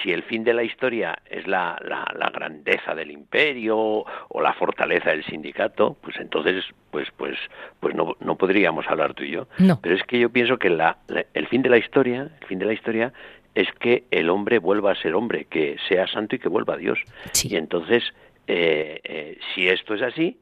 [0.00, 5.10] Si el fin de la historia es la, la, grandeza del imperio o la fortaleza
[5.10, 7.36] del sindicato, pues entonces pues pues
[7.80, 9.48] pues no, no podríamos hablar tú y yo.
[9.82, 10.98] Pero es que yo pienso que la,
[11.34, 13.12] el fin de la historia, el fin de la historia
[13.56, 16.76] es que el hombre vuelva a ser hombre, que sea santo y que vuelva a
[16.76, 17.00] Dios.
[17.42, 18.04] Y entonces,
[18.46, 20.38] eh, eh, si esto es así,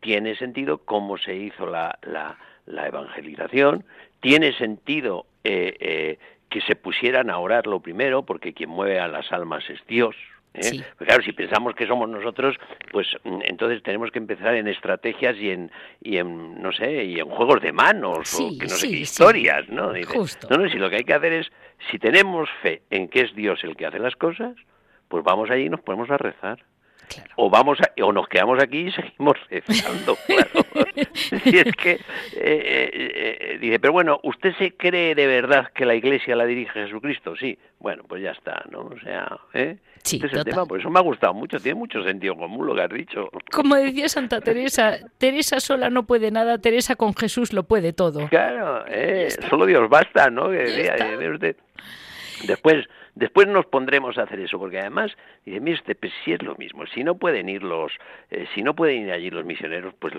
[0.00, 3.84] tiene sentido cómo se hizo la, la, la evangelización,
[4.20, 9.30] tiene sentido eh, que se pusieran a orar lo primero, porque quien mueve a las
[9.32, 10.16] almas es Dios.
[10.54, 10.82] ¿eh?
[10.96, 12.56] Pues claro, si pensamos que somos nosotros,
[12.90, 15.70] pues mm, entonces tenemos que empezar en estrategias y en,
[16.02, 19.68] y en no sé, y en juegos de manos o que no sé qué historias,
[19.68, 19.92] ¿no?
[19.92, 21.52] no, no, si lo que hay que hacer es,
[21.90, 24.54] si tenemos fe en que es Dios el que hace las cosas,
[25.08, 26.64] pues vamos allí y nos ponemos a rezar.
[27.36, 30.16] O vamos o nos quedamos aquí y seguimos rezando,
[31.44, 32.00] si es que eh,
[32.34, 36.72] eh, eh, dice, pero bueno, ¿usted se cree de verdad que la Iglesia la dirige
[36.72, 37.34] Jesucristo?
[37.36, 38.80] Sí, bueno, pues ya está, ¿no?
[38.80, 39.76] O sea, ¿eh?
[40.02, 42.64] Sí, este es el tema, por eso me ha gustado mucho, tiene mucho sentido común
[42.64, 43.28] lo que has dicho.
[43.50, 48.28] Como decía Santa Teresa, Teresa sola no puede nada, Teresa con Jesús lo puede todo.
[48.28, 50.50] Claro, eh, solo Dios basta, ¿no?
[50.50, 51.56] Que
[52.46, 52.84] Después,
[53.16, 56.54] después nos pondremos a hacer eso, porque además, dice, mire usted, pues si es lo
[56.54, 57.92] mismo, si no pueden ir los,
[58.30, 60.14] eh, si no pueden ir allí los misioneros, pues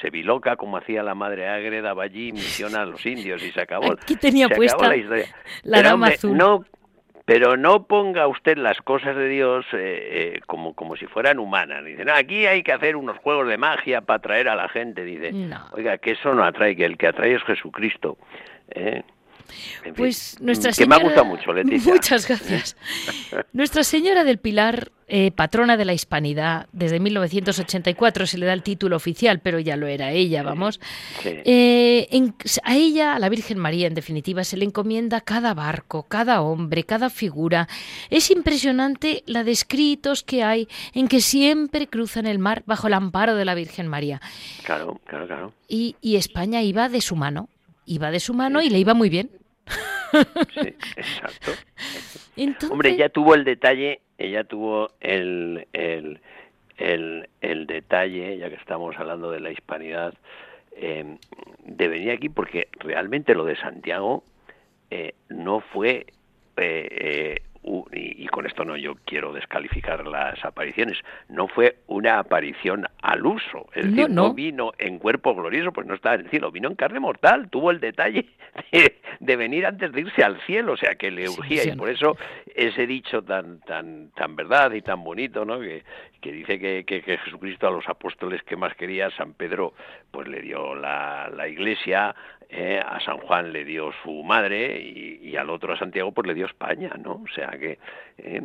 [0.00, 3.62] se biloca como hacía la madre Agre, daba allí misiona a los indios y se
[3.62, 3.92] acabó.
[3.92, 5.26] Aquí tenía puesta la, historia.
[5.64, 6.36] dama azul.
[6.36, 6.64] No,
[7.24, 11.84] pero no ponga usted las cosas de Dios eh, eh, como, como si fueran humanas.
[11.84, 15.04] Dice, no, aquí hay que hacer unos juegos de magia para atraer a la gente.
[15.04, 15.32] Dice,
[15.70, 18.18] oiga, que eso no atrae, que el que atrae es Jesucristo.
[18.70, 19.04] ¿eh?
[19.96, 20.96] Pues Nuestra Señora...
[20.96, 21.92] Que me ha gustado mucho, Leticia.
[21.92, 22.76] Muchas gracias.
[23.52, 28.62] Nuestra Señora del Pilar, eh, patrona de la Hispanidad, desde 1984 se le da el
[28.62, 30.80] título oficial, pero ya lo era ella, vamos.
[31.24, 32.08] Eh,
[32.62, 36.84] a ella, a la Virgen María, en definitiva, se le encomienda cada barco, cada hombre,
[36.84, 37.68] cada figura.
[38.08, 42.94] Es impresionante la de escritos que hay en que siempre cruzan el mar bajo el
[42.94, 44.20] amparo de la Virgen María.
[44.64, 45.52] Claro, claro, claro.
[45.68, 47.48] Y, y España iba de su mano
[47.90, 49.30] iba de su mano y le iba muy bien.
[50.54, 51.52] Sí, exacto.
[52.70, 56.20] Hombre, ella tuvo el detalle, ella tuvo el, el,
[56.78, 60.14] el, detalle, ya que estamos hablando de la hispanidad,
[60.72, 61.18] eh,
[61.64, 64.22] de venir aquí porque realmente lo de Santiago
[64.90, 66.06] eh, no fue
[66.56, 73.26] eh, y, con esto no yo quiero descalificar las apariciones, no fue una aparición al
[73.26, 76.68] uso, es decir, no, vino en cuerpo glorioso, pues no estaba en el cielo, vino
[76.68, 78.26] en carne mortal, tuvo el detalle
[79.20, 82.16] de, venir antes de irse al cielo, o sea que le urgía, y por eso
[82.54, 85.60] ese dicho tan, tan, tan verdad y tan bonito, ¿no?
[85.60, 85.84] que,
[86.20, 89.74] que dice que, que, Jesucristo a los apóstoles que más quería, San Pedro
[90.10, 92.14] pues le dio la, la iglesia,
[92.52, 96.34] eh, a San Juan le dio su madre y, al otro a Santiago pues le
[96.34, 97.22] dio España, ¿no?
[97.24, 97.78] O sea que
[98.18, 98.42] eh,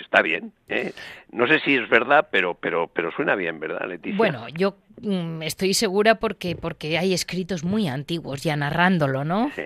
[0.00, 0.52] está bien.
[0.68, 0.92] ¿eh?
[1.32, 4.18] No sé si es verdad, pero pero pero suena bien, ¿verdad, Leticia?
[4.18, 9.50] Bueno, yo mm, estoy segura porque porque hay escritos muy antiguos ya narrándolo, ¿no?
[9.56, 9.62] Sí,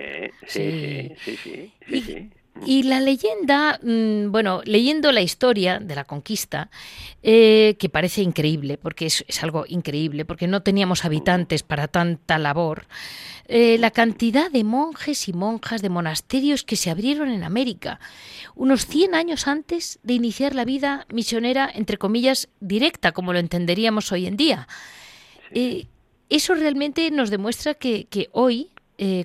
[0.47, 2.29] sí, sí, sí, sí,
[2.63, 6.69] y la leyenda, mm, bueno, leyendo la historia de la conquista,
[7.21, 12.85] eh, que parece increíble, porque es, algo increíble, porque no teníamos habitantes para tanta labor,
[13.47, 17.99] eh, la cantidad de monjes y monjas de monasterios que se abrieron en América,
[18.55, 24.11] unos 100 años antes de iniciar la vida misionera, entre comillas, directa, como lo entenderíamos
[24.13, 24.67] hoy en día.
[25.51, 25.87] Eh,
[26.29, 28.71] eso realmente nos demuestra que, que hoy,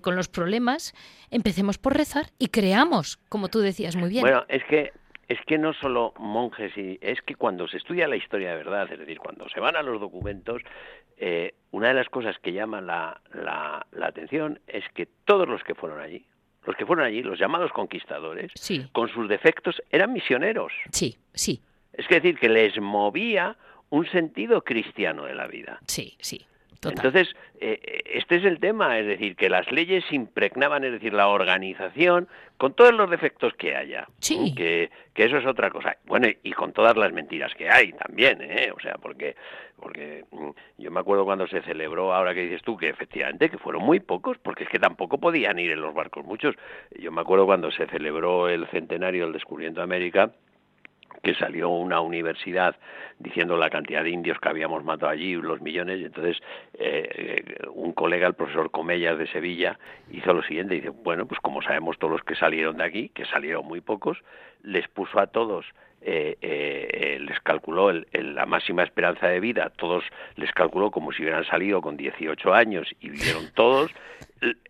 [0.02, 0.94] con los problemas,
[1.30, 4.22] empecemos por rezar y creamos, como tú decías muy bien.
[4.22, 4.92] Bueno, es que
[5.28, 8.92] es que no solo monjes y es que cuando se estudia la historia de verdad,
[8.92, 10.60] es decir, cuando se van a los documentos,
[11.18, 15.76] eh, una de las cosas que llama la, la, atención es que todos los que
[15.76, 16.26] fueron allí,
[16.66, 18.50] los que fueron allí, los llamados conquistadores,
[18.90, 20.72] con sus defectos, eran misioneros.
[20.90, 21.62] Sí, sí.
[21.92, 23.56] Es decir, que les movía
[23.90, 25.78] un sentido cristiano de la vida.
[25.86, 26.44] Sí, sí.
[26.82, 27.28] Entonces,
[27.60, 32.26] eh, este es el tema, es decir, que las leyes impregnaban, es decir, la organización
[32.56, 34.06] con todos los defectos que haya.
[34.20, 34.54] Sí.
[34.54, 35.96] Que, que eso es otra cosa.
[36.06, 38.72] Bueno, y con todas las mentiras que hay también, ¿eh?
[38.74, 39.36] O sea, porque,
[39.76, 43.58] porque mm, yo me acuerdo cuando se celebró, ahora que dices tú, que efectivamente que
[43.58, 46.54] fueron muy pocos, porque es que tampoco podían ir en los barcos muchos.
[46.98, 50.32] Yo me acuerdo cuando se celebró el centenario del descubrimiento de América,
[51.22, 52.76] que salió una universidad
[53.18, 56.42] diciendo la cantidad de indios que habíamos matado allí, los millones, y entonces
[56.74, 57.42] eh,
[57.72, 59.78] un colega, el profesor Comellas de Sevilla,
[60.10, 63.26] hizo lo siguiente, dice, bueno, pues como sabemos todos los que salieron de aquí, que
[63.26, 64.18] salieron muy pocos,
[64.62, 65.66] les puso a todos
[66.02, 70.02] eh, eh, les calculó la máxima esperanza de vida, todos
[70.36, 73.90] les calculó como si hubieran salido con 18 años y vivieron todos,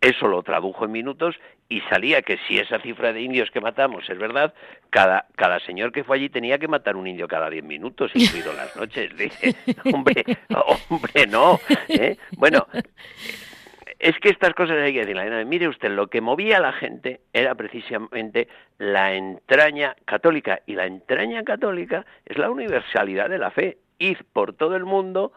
[0.01, 1.37] eso lo tradujo en minutos
[1.69, 4.53] y salía que si esa cifra de indios que matamos es verdad,
[4.91, 8.53] cada, cada señor que fue allí tenía que matar un indio cada 10 minutos, incluido
[8.53, 9.13] las noches.
[9.95, 10.25] Hombre,
[10.89, 11.61] hombre, no.
[11.89, 12.17] ¿eh?
[12.37, 12.67] Bueno,
[14.01, 15.47] es que estas cosas hay que decirlas.
[15.47, 20.61] Mire usted, lo que movía a la gente era precisamente la entraña católica.
[20.67, 23.79] Y la entraña católica es la universalidad de la fe.
[23.99, 25.33] Id por todo el mundo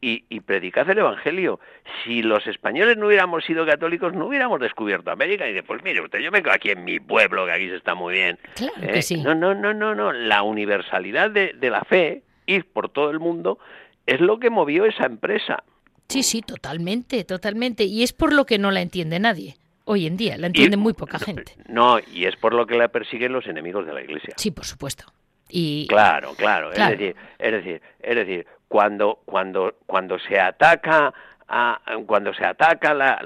[0.00, 1.60] y, y predicad el Evangelio.
[2.04, 5.46] Si los españoles no hubiéramos sido católicos, no hubiéramos descubierto América.
[5.46, 7.76] Y dice, pues mire usted, yo me quedo aquí en mi pueblo, que aquí se
[7.76, 8.38] está muy bien.
[8.54, 9.02] Claro que ¿Eh?
[9.02, 9.20] sí.
[9.20, 10.12] No, no, no, no, no.
[10.12, 13.58] La universalidad de, de la fe, ir por todo el mundo,
[14.06, 15.62] es lo que movió esa empresa.
[16.08, 17.84] Sí, sí, totalmente, totalmente.
[17.84, 19.56] Y es por lo que no la entiende nadie.
[19.84, 21.54] Hoy en día la entiende muy poca gente.
[21.66, 24.34] No, y es por lo que la persiguen los enemigos de la Iglesia.
[24.36, 25.04] Sí, por supuesto.
[25.50, 31.12] Y claro, claro, Es decir, es decir, es decir, cuando cuando cuando se ataca
[31.48, 33.18] a, cuando se ataca la,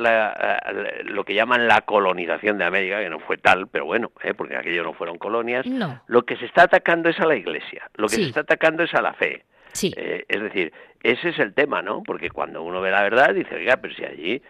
[1.05, 4.33] lo que llaman la colonización de América, que no fue tal, pero bueno, ¿eh?
[4.33, 5.66] porque aquello no fueron colonias,
[6.07, 8.94] lo que se está atacando es a la Iglesia, lo que se está atacando es
[8.94, 9.44] a la fe.
[9.72, 9.92] Sí.
[9.96, 12.02] Eh, es decir, ese es el tema, ¿no?
[12.02, 14.42] Porque cuando uno ve la verdad dice, oiga, pero si allí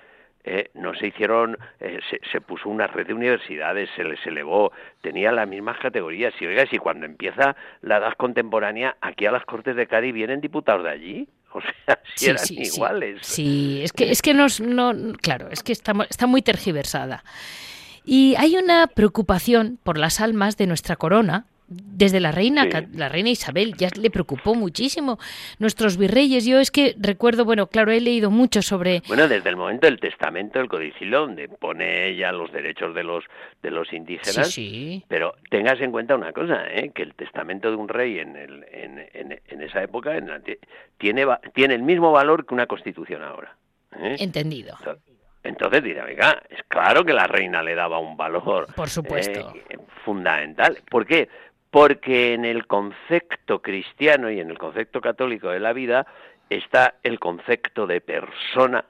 [0.45, 2.01] eh, no se hicieron, eh,
[2.31, 6.35] se, puso una red de universidades, se les elevó, tenía las mismas categorías.
[6.41, 10.41] Y oiga, si cuando empieza la edad contemporánea, aquí a las Cortes de Cádiz vienen
[10.41, 11.29] diputados de allí.
[11.55, 13.19] O sea, si eran iguales.
[13.21, 13.83] Sí.
[13.83, 17.25] es que, es que nos, no, claro, es que está, está muy tergiversada.
[18.07, 23.31] Y hay una preocupación por las almas de nuestra corona, desde la reina, la reina
[23.31, 25.19] Isabel, ya le preocupó muchísimo.
[25.59, 29.03] Nuestros virreyes, yo es que recuerdo, bueno, claro, he leído mucho sobre...
[29.09, 33.25] Bueno, desde el momento del testamento del codicilio, donde pone ella los derechos de los,
[33.63, 36.91] de los indígenas, sí, pero tengas en cuenta una cosa, ¿eh?
[36.95, 40.13] que el testamento de un rey en, el, en, en, esa época
[40.99, 43.57] tiene, tiene el mismo valor que una constitución ahora.
[43.97, 44.17] ¿eh?
[44.19, 44.77] Entendido.
[45.45, 49.53] Entonces dirá, venga, es claro que la reina le daba un valor Por supuesto.
[49.69, 50.79] Eh, fundamental.
[50.89, 51.29] ¿Por qué?
[51.73, 56.07] Porque en el concepto cristiano y en el concepto católico de la vida
[56.51, 58.85] está el concepto de persona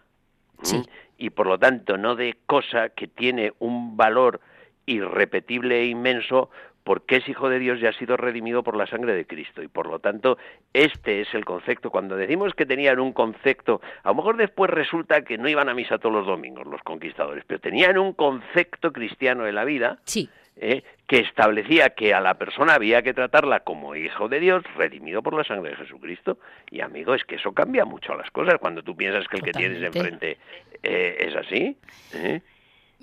[1.16, 4.40] y por lo tanto no de cosa que tiene un valor
[4.86, 6.50] irrepetible e inmenso
[6.82, 9.62] porque es hijo de Dios y ha sido redimido por la sangre de Cristo.
[9.62, 10.36] Y por lo tanto,
[10.72, 11.90] este es el concepto.
[11.90, 15.74] Cuando decimos que tenían un concepto, a lo mejor después resulta que no iban a
[15.74, 19.98] misa todos los domingos los conquistadores, pero tenían un concepto cristiano de la vida.
[20.04, 20.28] Sí.
[20.56, 20.82] ¿Eh?
[21.06, 25.34] que establecía que a la persona había que tratarla como hijo de Dios, redimido por
[25.34, 26.38] la sangre de Jesucristo.
[26.70, 29.52] Y amigo, es que eso cambia mucho las cosas cuando tú piensas que el que
[29.52, 30.38] tienes enfrente
[30.82, 31.76] eh, es así.
[32.14, 32.40] ¿eh?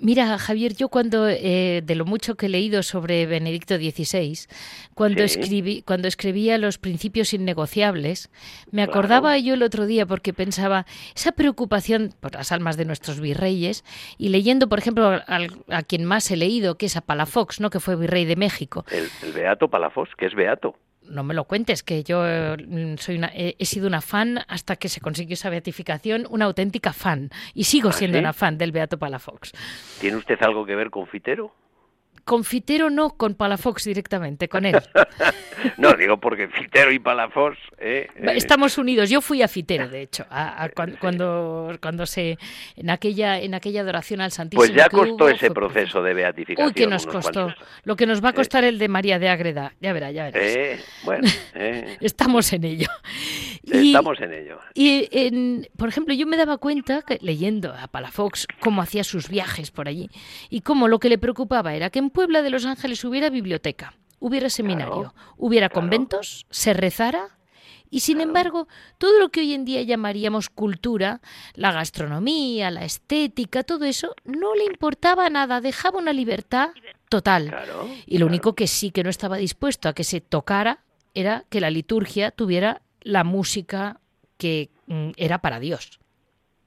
[0.00, 4.46] Mira, Javier, yo cuando, eh, de lo mucho que he leído sobre Benedicto XVI,
[4.94, 8.30] cuando, escribí, cuando escribía los principios innegociables,
[8.70, 13.20] me acordaba yo el otro día porque pensaba esa preocupación por las almas de nuestros
[13.20, 13.84] virreyes
[14.16, 17.68] y leyendo, por ejemplo, a quien más he leído, que es a Palafox, ¿no?
[17.68, 18.84] que fue virrey de México.
[18.90, 23.30] el Beato Palafox, que es Beato no me lo cuentes, que yo mm, soy una,
[23.34, 27.30] he, sido una fan hasta que se consiguió esa beatificación, una auténtica fan.
[27.54, 29.52] Y sigo ¿Ah, siendo una fan del Beato Palafox.
[30.00, 31.52] ¿Tiene usted algo que ver con Fitero?
[32.24, 34.76] Confitero no, con Palafox directamente, con él.
[35.78, 37.56] no, digo porque Fitero y Palafox...
[37.78, 39.10] Eh, eh, Estamos unidos.
[39.10, 40.26] Yo fui a Fitero, de hecho,
[41.00, 42.38] cuando, cuando, se...
[42.76, 46.68] En aquella, en aquella adoración al Santísimo Pues ya costó ese proceso de beatificación.
[46.68, 47.54] Uy, que nos costó.
[47.84, 49.74] Lo que nos va a costar el de María de Ágreda.
[49.80, 50.42] Ya verá, ya verás.
[50.42, 51.28] Eh, bueno,
[52.00, 52.88] Estamos en ello.
[53.62, 54.58] Estamos en ello.
[54.74, 59.28] Y, en, por ejemplo, yo me daba cuenta, que, leyendo a Palafox, cómo hacía sus
[59.28, 60.10] viajes por allí,
[60.48, 63.94] y cómo lo que le preocupaba era que en Puebla de Los Ángeles hubiera biblioteca,
[64.18, 67.38] hubiera seminario, hubiera conventos, se rezara
[67.88, 68.68] Y sin embargo,
[68.98, 71.22] todo lo que hoy en día llamaríamos cultura,
[71.54, 76.72] la gastronomía, la estética, todo eso, no le importaba nada, dejaba una libertad
[77.08, 77.56] total.
[78.04, 80.80] y lo único que sí que no estaba dispuesto a que se tocara
[81.14, 83.98] era que la liturgia tuviera la música
[84.36, 85.99] que mm, era para Dios.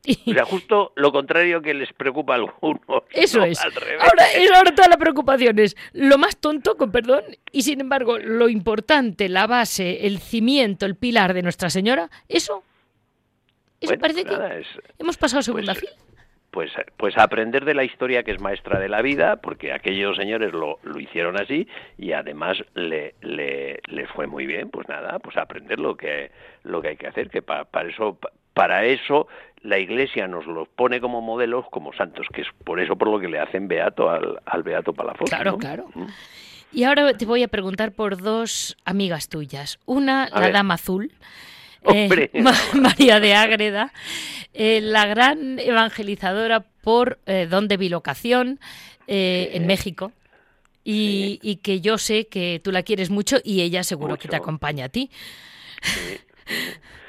[0.27, 3.03] O sea, justo lo contrario que les preocupa a algunos.
[3.11, 3.59] Eso es.
[3.63, 4.25] Ahora,
[4.55, 9.29] ahora toda la preocupación es lo más tonto, con perdón, y sin embargo, lo importante,
[9.29, 12.63] la base, el cimiento, el pilar de Nuestra Señora, eso,
[13.79, 14.35] eso parece que
[14.99, 16.03] hemos pasado a segunda pues, fila.
[16.51, 20.53] Pues, pues aprender de la historia que es maestra de la vida, porque aquellos señores
[20.53, 25.35] lo, lo hicieron así y además le, le, les fue muy bien, pues nada, pues
[25.37, 26.29] aprender lo que,
[26.63, 28.19] lo que hay que hacer, que para eso,
[28.53, 29.27] para eso
[29.61, 33.19] la Iglesia nos los pone como modelos, como santos, que es por eso por lo
[33.19, 35.29] que le hacen beato al, al beato Palafox.
[35.29, 35.89] Claro, claro.
[35.95, 36.05] ¿Mm?
[36.73, 39.79] Y ahora te voy a preguntar por dos amigas tuyas.
[39.85, 41.11] Una, la Dama Azul.
[41.93, 42.31] Eh,
[42.73, 43.93] María de Ágreda,
[44.53, 48.59] eh, la gran evangelizadora por eh, don de bilocación
[49.05, 50.11] en México.
[50.85, 54.85] Y, que yo sé que tú la quieres mucho y ella seguro que te acompaña
[54.85, 55.09] a ti.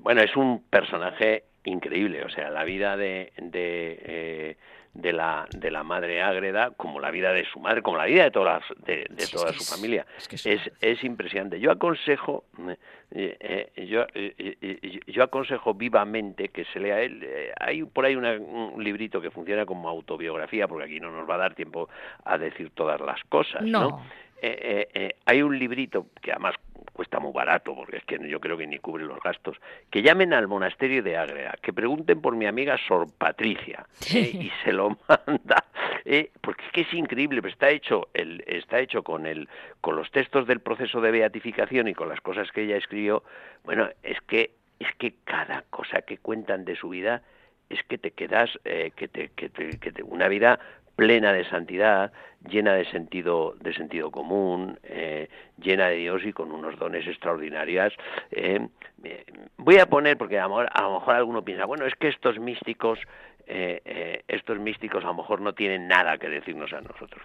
[0.00, 4.56] Bueno, es un personaje increíble, o sea, la vida de, de, eh,
[4.94, 8.24] de, la, de la madre Ágreda, como la vida de su madre, como la vida
[8.24, 11.60] de, todas de, toda su familia, es, es, impresionante.
[11.60, 12.44] Yo aconsejo,
[13.12, 14.06] eh, eh, yo,
[15.06, 17.26] yo aconsejo vivamente que se lea, él,
[17.58, 21.38] hay por ahí un librito que funciona como autobiografía, porque aquí no nos va a
[21.38, 21.88] dar tiempo
[22.24, 24.02] a decir todas las cosas, ¿no?
[25.24, 26.56] hay un librito que además
[26.92, 29.56] cuesta muy barato, porque es que yo creo que ni cubre los gastos,
[29.90, 34.30] que llamen al monasterio de Ágreda, que pregunten por mi amiga Sor Patricia, ¿eh?
[34.34, 35.64] y se lo manda,
[36.04, 36.30] ¿eh?
[36.40, 39.48] porque es que es increíble, pero está hecho, el, está hecho con, el,
[39.80, 43.22] con los textos del proceso de beatificación y con las cosas que ella escribió,
[43.64, 47.22] bueno, es que, es que cada cosa que cuentan de su vida
[47.70, 50.60] es que te quedas, eh, que, te, que, te, que te, una vida
[51.02, 52.12] plena de santidad,
[52.48, 55.28] llena de sentido, de sentido común, eh,
[55.60, 57.92] llena de Dios y con unos dones extraordinarios.
[58.30, 58.68] Eh,
[59.02, 59.24] eh,
[59.56, 62.06] voy a poner, porque a lo, mejor, a lo, mejor, alguno piensa, bueno, es que
[62.06, 63.00] estos místicos,
[63.44, 67.20] estos místicos a lo mejor no tienen nada que decirnos a nosotros.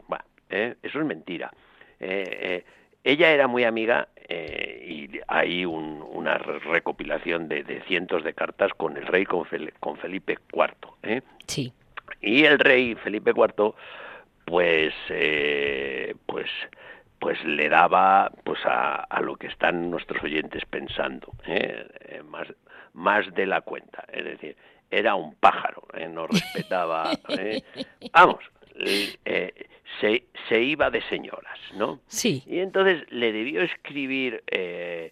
[0.49, 1.51] eso es mentira.
[1.99, 9.25] ella era muy amiga y hay una recopilación de, cientos de cartas con el rey,
[9.25, 9.45] con,
[9.80, 11.21] con Felipe IV.
[11.45, 11.71] Sí.
[12.21, 13.73] Y el rey Felipe IV,
[14.45, 16.49] pues, eh, pues,
[17.19, 21.87] pues le daba pues a, a, lo que están nuestros oyentes pensando, ¿eh?
[22.01, 22.47] Eh, más,
[22.93, 24.05] más de la cuenta.
[24.11, 24.55] Es decir,
[24.89, 27.11] era un pájaro, no respetaba.
[28.13, 28.43] Vamos,
[29.99, 31.99] se, se iba de señoras, ¿no?
[32.07, 32.43] Sí.
[32.45, 35.11] Y entonces le debió escribir eh,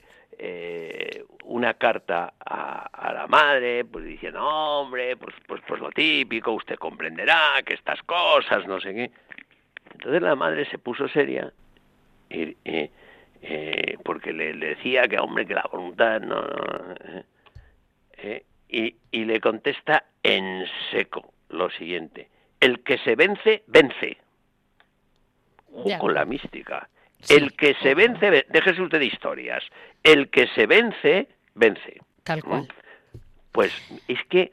[1.45, 7.61] una carta a, la madre, pues diciendo, hombre, pues, pues, pues lo típico, usted comprenderá
[7.65, 9.11] que estas cosas, no sé qué.
[9.93, 11.51] Entonces la madre se puso seria
[12.29, 16.43] y, eh, porque le, decía que, hombre, que la voluntad no...
[18.17, 22.29] Eh, y, y le contesta en seco lo siguiente,
[22.59, 24.17] el que se vence, vence.
[25.99, 26.89] con la mística.
[27.29, 29.63] El que se vence, déjese usted de historias,
[30.03, 32.01] el que se vence, vence.
[32.23, 32.67] Tal cual.
[33.51, 33.71] Pues
[34.07, 34.51] es que,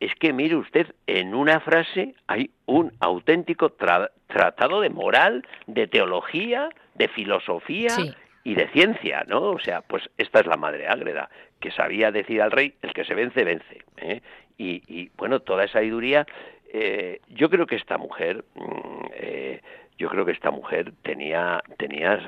[0.00, 6.70] es que mire usted, en una frase hay un auténtico tratado de moral, de teología,
[6.94, 7.96] de filosofía
[8.42, 9.42] y de ciencia, ¿no?
[9.42, 11.30] O sea, pues esta es la madre ágreda,
[11.60, 13.82] que sabía decir al rey, el que se vence, vence.
[13.98, 14.22] ¿eh?
[14.56, 16.26] Y, bueno, toda esa sabiduría,
[16.72, 18.44] eh, yo creo que esta mujer...
[18.54, 19.60] Mm, eh,
[20.00, 22.18] yo creo que esta mujer tenía, tenía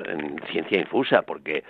[0.51, 1.63] ciencia infusa, porque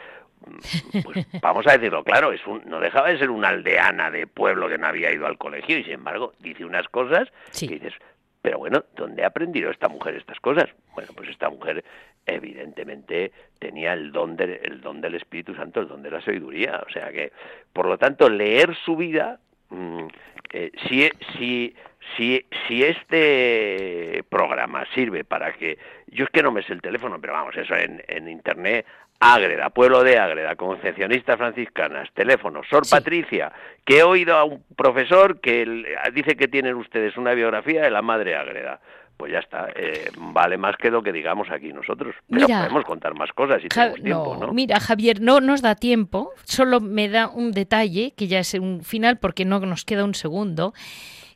[1.02, 4.68] pues, vamos a decirlo claro, es un, no dejaba de ser una aldeana de pueblo
[4.68, 7.94] que no había ido al colegio y sin embargo dice unas cosas que dices,
[8.42, 10.70] pero bueno, ¿dónde ha aprendido esta mujer estas cosas?
[10.94, 11.86] Bueno, pues esta mujer
[12.26, 16.92] evidentemente tenía el don, el don del Espíritu Santo, el don de la sabiduría, o
[16.92, 17.32] sea que,
[17.72, 19.40] por lo tanto, leer su vida,
[19.70, 20.08] mm,
[20.52, 21.74] eh, si, si
[22.16, 25.78] si, si este programa sirve para que,
[26.08, 28.86] yo es que no me sé el teléfono, pero vamos, eso en, en internet,
[29.20, 33.54] Ágreda, pueblo de Ágreda, concepcionistas franciscanas, teléfono, Sor Patricia,
[33.86, 35.66] que he oído a un profesor que
[36.14, 38.82] dice que tienen ustedes una biografía de la madre Ágreda.
[39.16, 42.16] Pues ya está, eh, vale más que lo que digamos aquí nosotros.
[42.30, 46.32] Pero podemos contar más cosas si tenemos tiempo, no, Mira, Javier, no nos da tiempo,
[46.44, 50.16] solo me da un detalle, que ya es un final porque no nos queda un
[50.16, 50.74] segundo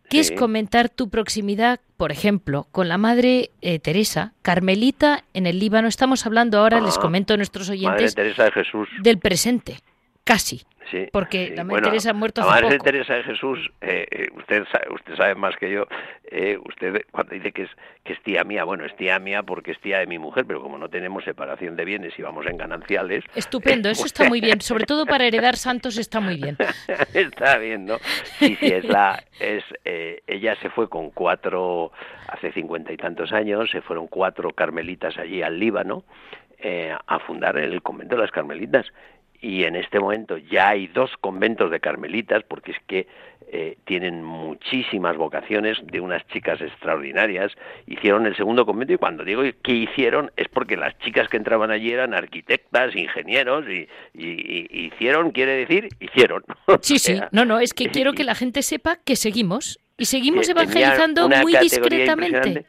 [0.09, 5.59] que es comentar tu proximidad, por ejemplo, con la Madre eh, Teresa, Carmelita en el
[5.59, 5.87] Líbano.
[5.87, 8.87] Estamos hablando ahora, les ah, comento a nuestros oyentes, Teresa de Jesús.
[9.01, 9.79] del presente.
[10.27, 10.61] Casi.
[10.91, 11.55] Sí, porque sí.
[11.55, 12.89] la Madre Bueno, Teresa ha muerto la hace Madre poco.
[12.89, 15.85] Teresa de Jesús, eh, eh, usted sabe, usted sabe más que yo.
[16.31, 17.69] eh, usted cuando dice que es
[18.05, 20.61] que es tía mía, bueno, es tía mía porque es tía de mi mujer, pero
[20.61, 24.61] como no tenemos separación de bienes y vamos en gananciales, Estupendo, eso está muy bien.
[24.61, 26.55] Sobre todo para heredar santos está muy bien.
[27.13, 27.97] está bien, ¿no?
[28.39, 31.91] Sí, sí, es la, es, eh, ella se fue con cuatro,
[32.29, 36.05] hace cincuenta y tantos años, se fueron cuatro carmelitas allí al Líbano
[36.59, 38.87] eh, a fundar el convento de las carmelitas.
[39.41, 43.07] Y en este momento ya hay dos conventos de carmelitas, porque es que
[43.49, 47.53] eh, tienen muchísimas vocaciones de unas chicas extraordinarias.
[47.85, 51.71] Hicieron el segundo convento y cuando digo que hicieron es porque las chicas que entraban
[51.71, 56.43] allí eran arquitectas, ingenieros y, y- y hicieron, quiere decir, hicieron.
[56.81, 57.19] Sí, sí.
[57.31, 59.79] No, no, es que quiero que la gente sepa que seguimos.
[59.99, 62.65] Y seguimos evangelizando muy discretamente.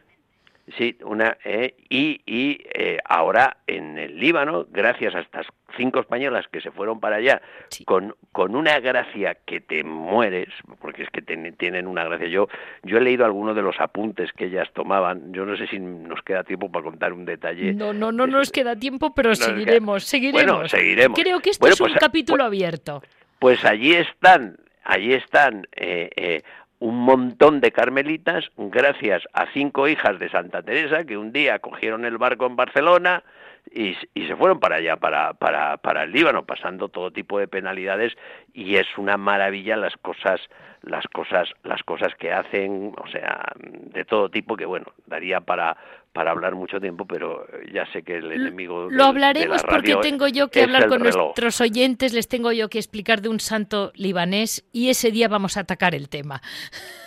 [0.77, 5.47] Sí, una eh, y, y eh, ahora en el Líbano, gracias a estas
[5.77, 7.85] cinco españolas que se fueron para allá Sí.
[7.85, 10.49] con, con una gracia que te mueres,
[10.81, 12.27] porque es que ten- tienen una gracia.
[12.29, 12.49] Yo
[12.83, 15.33] yo he leído algunos de los apuntes que ellas tomaban.
[15.33, 17.73] Yo no sé si nos queda tiempo para contar un detalle.
[17.73, 20.45] No, no, no Es- nos queda tiempo, pero seguiremos, seguiremos.
[20.45, 21.19] Bueno, seguiremos.
[21.19, 23.03] Creo que esto Bueno, es un pues, capítulo pues- abierto.
[23.39, 26.43] Pues allí están, allí están eh, eh,
[26.81, 32.05] un montón de carmelitas, gracias a cinco hijas de Santa Teresa que un día cogieron
[32.05, 33.25] el barco en Barcelona
[33.73, 37.49] y, y se fueron para allá, para, para, para el Líbano, pasando todo tipo de
[37.49, 38.17] penalidades
[38.55, 40.41] y es una maravilla las cosas,
[40.83, 45.77] las cosas, las cosas que hacen, o sea, de todo tipo que bueno, daría para
[46.13, 49.69] para hablar mucho tiempo, pero ya sé que el enemigo del- Lo de hablaremos la
[49.69, 51.17] porque tengo yo que hablar con reloj.
[51.27, 55.57] nuestros oyentes, les tengo yo que explicar de un santo libanés y ese día vamos
[55.57, 56.43] a atacar el tema.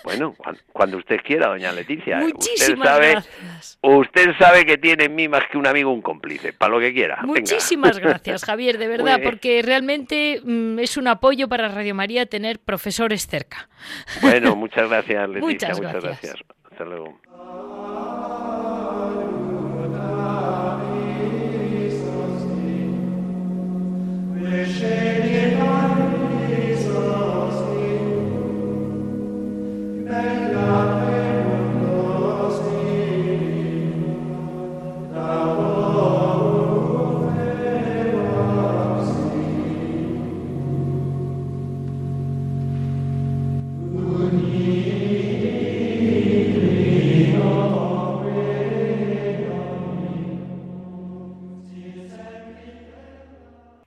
[0.04, 2.18] Bueno, cuan- cuando usted quiera, doña Leticia.
[2.20, 3.80] usted Muchísimas sabe, gracias.
[3.82, 6.94] Usted sabe que tiene en mí más que un amigo, un cómplice, para lo que
[6.94, 7.16] quiera.
[7.22, 7.28] Venga.
[7.28, 12.60] Muchísimas gracias, Javier, de verdad, porque realmente mm, es un apoyo para Radio María tener
[12.60, 13.68] profesores cerca.
[14.22, 15.48] Bueno, muchas gracias, Leticia.
[15.70, 16.22] Muchas Muchas, gracias.
[16.36, 16.46] gracias.
[16.72, 17.20] Hasta luego.
[24.54, 25.01] Amen.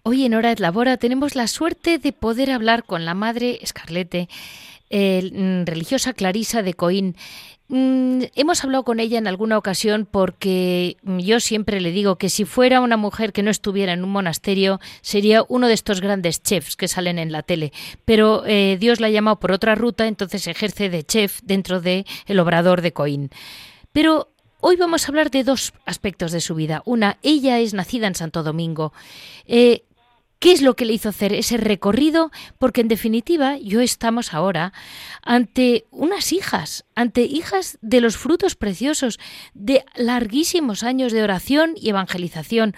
[0.07, 4.29] Hoy en Hora de Labora tenemos la suerte de poder hablar con la madre Escarlete,
[4.91, 7.17] mm, religiosa Clarisa de Coín.
[7.69, 12.29] Mm, hemos hablado con ella en alguna ocasión porque mm, yo siempre le digo que
[12.29, 16.43] si fuera una mujer que no estuviera en un monasterio sería uno de estos grandes
[16.43, 17.73] chefs que salen en la tele.
[18.05, 22.05] Pero eh, Dios la ha llamado por otra ruta, entonces ejerce de chef dentro de
[22.27, 23.31] el obrador de Coín.
[23.93, 24.29] Pero
[24.61, 26.83] hoy vamos a hablar de dos aspectos de su vida.
[26.85, 28.93] Una, ella es nacida en Santo Domingo.
[29.47, 29.85] Eh,
[30.39, 32.30] ¿Qué es lo que le hizo hacer ese recorrido?
[32.59, 34.72] Porque en definitiva, yo estamos ahora
[35.22, 39.18] ante unas hijas, ante hijas de los frutos preciosos
[39.55, 42.74] de larguísimos años de oración y evangelización.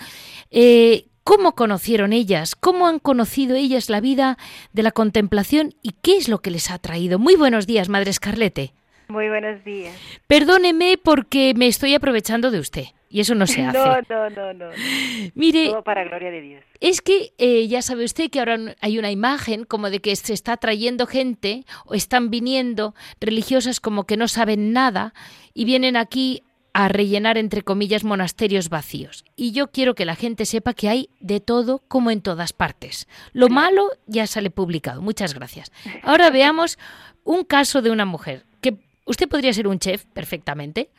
[0.51, 2.55] Eh, ¿Cómo conocieron ellas?
[2.55, 4.39] ¿Cómo han conocido ellas la vida
[4.73, 5.75] de la contemplación?
[5.83, 7.19] ¿Y qué es lo que les ha traído?
[7.19, 8.75] Muy buenos días, Madre Escarlete.
[9.09, 9.93] Muy buenos días.
[10.29, 12.85] Perdóneme porque me estoy aprovechando de usted.
[13.09, 13.79] Y eso no se hace.
[13.79, 14.67] No, no, no, no.
[15.35, 16.65] Mire, Todo para gloria de Dios.
[16.81, 20.33] es que eh, ya sabe usted que ahora hay una imagen como de que se
[20.35, 25.15] está trayendo gente o están viniendo religiosas como que no saben nada
[25.55, 26.43] y vienen aquí
[26.73, 29.25] a rellenar, entre comillas, monasterios vacíos.
[29.35, 33.09] Y yo quiero que la gente sepa que hay de todo como en todas partes.
[33.33, 35.01] Lo malo ya sale publicado.
[35.01, 35.73] Muchas gracias.
[36.03, 36.79] Ahora veamos
[37.25, 38.45] un caso de una mujer
[39.07, 40.91] usted podría ser un chef perfectamente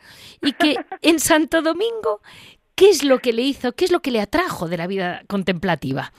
[0.42, 2.20] y que en Santo Domingo,
[2.74, 3.72] ¿qué es lo que le hizo?
[3.72, 6.10] ¿Qué es lo que le atrajo de la vida contemplativa?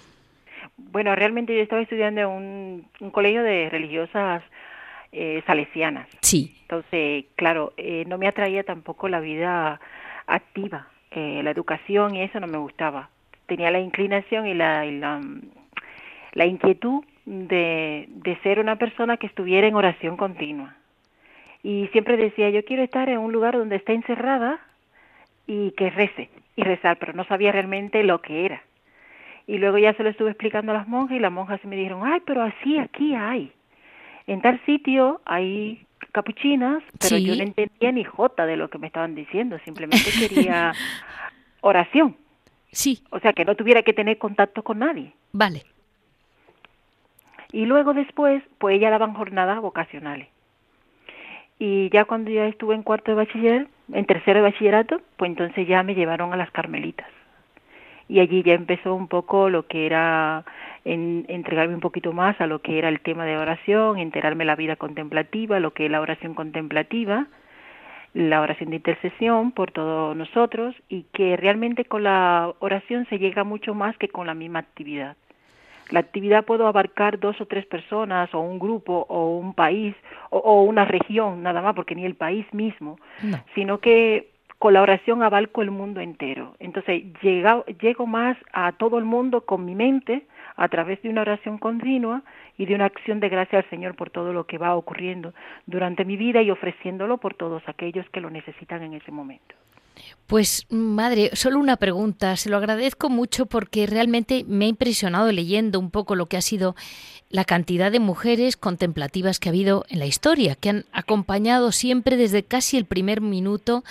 [0.77, 4.41] Bueno, realmente yo estaba estudiando en un, un colegio de religiosas
[5.11, 6.07] eh, salesianas.
[6.21, 9.79] Sí, Entonces, claro, eh, no me atraía tampoco la vida
[10.27, 10.87] activa.
[11.11, 13.09] Eh, la educación y eso no me gustaba.
[13.47, 15.19] Tenía la inclinación y la, y la,
[16.33, 20.75] la inquietud de, de ser una persona que estuviera en oración continua.
[21.64, 24.60] Y siempre decía, yo quiero estar en un lugar donde esté encerrada
[25.47, 28.62] y que rece y rezar, pero no sabía realmente lo que era.
[29.47, 32.01] Y luego ya se lo estuve explicando a las monjas y las monjas me dijeron,
[32.05, 33.51] ay, pero así aquí hay.
[34.28, 37.24] En tal sitio hay capuchinas, pero Sí.
[37.26, 40.72] yo no entendía ni jota de lo que me estaban diciendo, simplemente quería
[41.62, 42.16] oración,
[42.72, 45.14] sí, o sea, que no tuviera que tener contacto con nadie.
[45.34, 45.64] vale.
[47.51, 50.28] Y luego después, pues ella daban jornadas vocacionales.
[51.60, 55.68] Y ya cuando ya estuve en cuarto de bachiller, en tercero de bachillerato, pues entonces
[55.68, 57.07] ya me llevaron a las carmelitas.
[58.07, 60.45] Y allí ya empezó un poco lo que era
[60.86, 64.55] en, entregarme un poquito más a lo que era el tema de oración, enterarme la
[64.55, 67.28] vida contemplativa, lo que es la oración contemplativa,
[68.14, 73.43] la oración de intercesión por todos nosotros y que realmente con la oración se llega
[73.43, 75.16] mucho más que con la misma actividad.
[75.89, 79.95] La actividad puedo abarcar dos o tres personas o un grupo o un país
[80.29, 82.99] o, una región nada más, porque ni el país mismo,
[83.55, 84.29] sino que
[84.59, 86.55] con la oración abarco el mundo entero.
[86.59, 90.27] Entonces llego más a todo el mundo con mi mente
[90.57, 92.21] a través de una oración continua
[92.57, 95.33] y de una acción de gracia al Señor por todo lo que va ocurriendo
[95.65, 99.55] durante mi vida y ofreciéndolo por todos aquellos que lo necesitan en ese momento.
[100.28, 102.38] Pues madre, solo una pregunta.
[102.38, 106.41] Se lo agradezco mucho porque realmente me ha impresionado leyendo un poco lo que ha
[106.41, 106.76] sido
[107.30, 112.18] la cantidad de mujeres contemplativas que ha habido en la historia, que han acompañado siempre
[112.18, 113.84] desde casi el primer minuto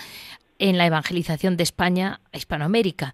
[0.59, 3.13] en la evangelización de España a Hispanoamérica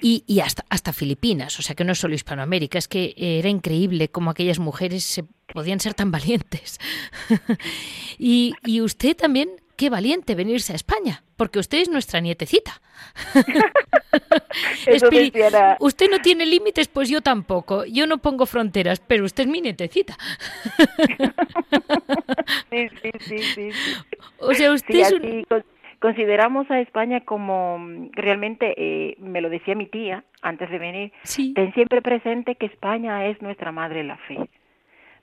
[0.00, 1.58] y, hasta, Filipinas.
[1.58, 5.24] O sea que no es solo Hispanoamérica, es que era increíble cómo aquellas mujeres se,
[5.52, 6.78] podían ser tan valientes.
[8.18, 12.82] y, y usted también qué valiente venirse a España, porque usted es nuestra nietecita.
[15.80, 17.86] usted no tiene límites, pues yo tampoco.
[17.86, 20.18] Yo no pongo fronteras, pero usted es mi nietecita.
[22.70, 22.88] sí,
[23.20, 23.70] sí, sí,
[24.40, 25.46] O sea, usted es un
[26.00, 31.12] consideramos a España como mm, realmente, eh, me lo decía mi tía antes de venir,
[31.54, 34.38] ten siempre presente que España es nuestra madre la fe.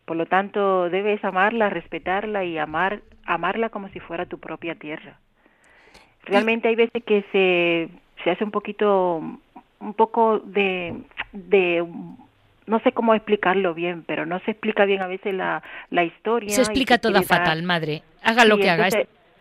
[0.05, 5.19] Por lo tanto, debes amarla, respetarla y amar, amarla como si fuera tu propia tierra.
[6.23, 7.89] Realmente hay veces que se,
[8.23, 9.17] se hace un poquito,
[9.79, 10.95] un poco de,
[11.31, 11.85] de
[12.67, 16.49] no sé cómo explicarlo bien, pero no se explica bien a veces la, la historia.
[16.49, 18.03] Se explica toda fatal, madre.
[18.23, 18.87] Haga lo que haga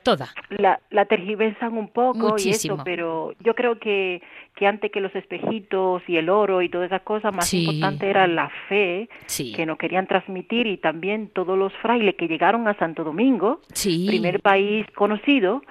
[0.05, 0.29] toda.
[0.51, 4.23] La, la tergiversan un poco y eso, pero yo creo que,
[4.55, 8.27] que antes que los espejitos y el oro y todas esas cosas, más importante era
[8.27, 9.09] la fe
[9.57, 14.41] que nos querían transmitir y también todos los frailes que llegaron a Santo Domingo, primer
[14.41, 15.63] país conocido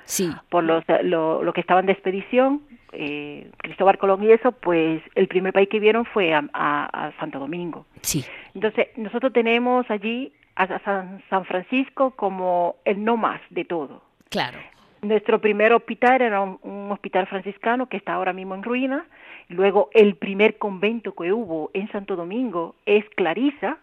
[0.49, 2.61] por los lo, lo que estaban de expedición,
[2.93, 7.39] eh, Cristóbal Colón y eso, pues el primer país que vieron fue a, a, Santo
[7.39, 7.85] Domingo.
[8.01, 8.23] Sí.
[8.53, 14.03] Entonces, nosotros tenemos allí a San, San Francisco como el no más de todo.
[14.33, 14.57] Claro.
[15.03, 19.05] Nuestro primer hospital era un, hospital franciscano que está ahora mismo en ruina.
[19.47, 23.77] Luego el primer convento que hubo en Santo Domingo es Clarisa.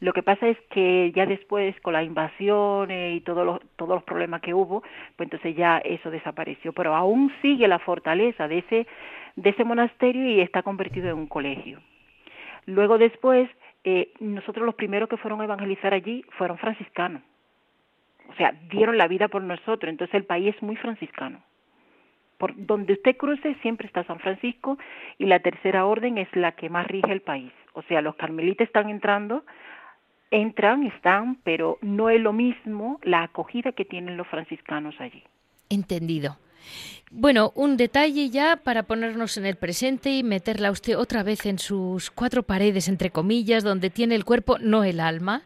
[0.00, 4.02] Lo que pasa es que ya después con la invasión y todos los, todos los
[4.02, 4.82] problemas que hubo,
[5.14, 6.72] pues entonces ya eso desapareció.
[6.72, 8.88] Pero aún sigue la fortaleza de ese,
[9.36, 11.78] de ese monasterio y está convertido en un colegio.
[12.66, 13.48] Luego después,
[13.84, 17.22] eh, nosotros los primeros que fueron a evangelizar allí fueron franciscanos
[18.28, 21.42] o sea, dieron la vida por nosotros, entonces el país es muy franciscano.
[22.38, 24.78] Por donde usted cruce siempre está San Francisco
[25.18, 27.52] y la tercera orden es la que más rige el país.
[27.74, 29.44] O sea, los carmelitas están entrando,
[30.30, 35.22] entran, están, pero no es lo mismo la acogida que tienen los franciscanos allí.
[35.68, 36.36] Entendido.
[37.14, 41.58] Bueno, un detalle ya para ponernos en el presente y meterla usted otra vez en
[41.58, 45.42] sus cuatro paredes, entre comillas, donde tiene el cuerpo, no el alma.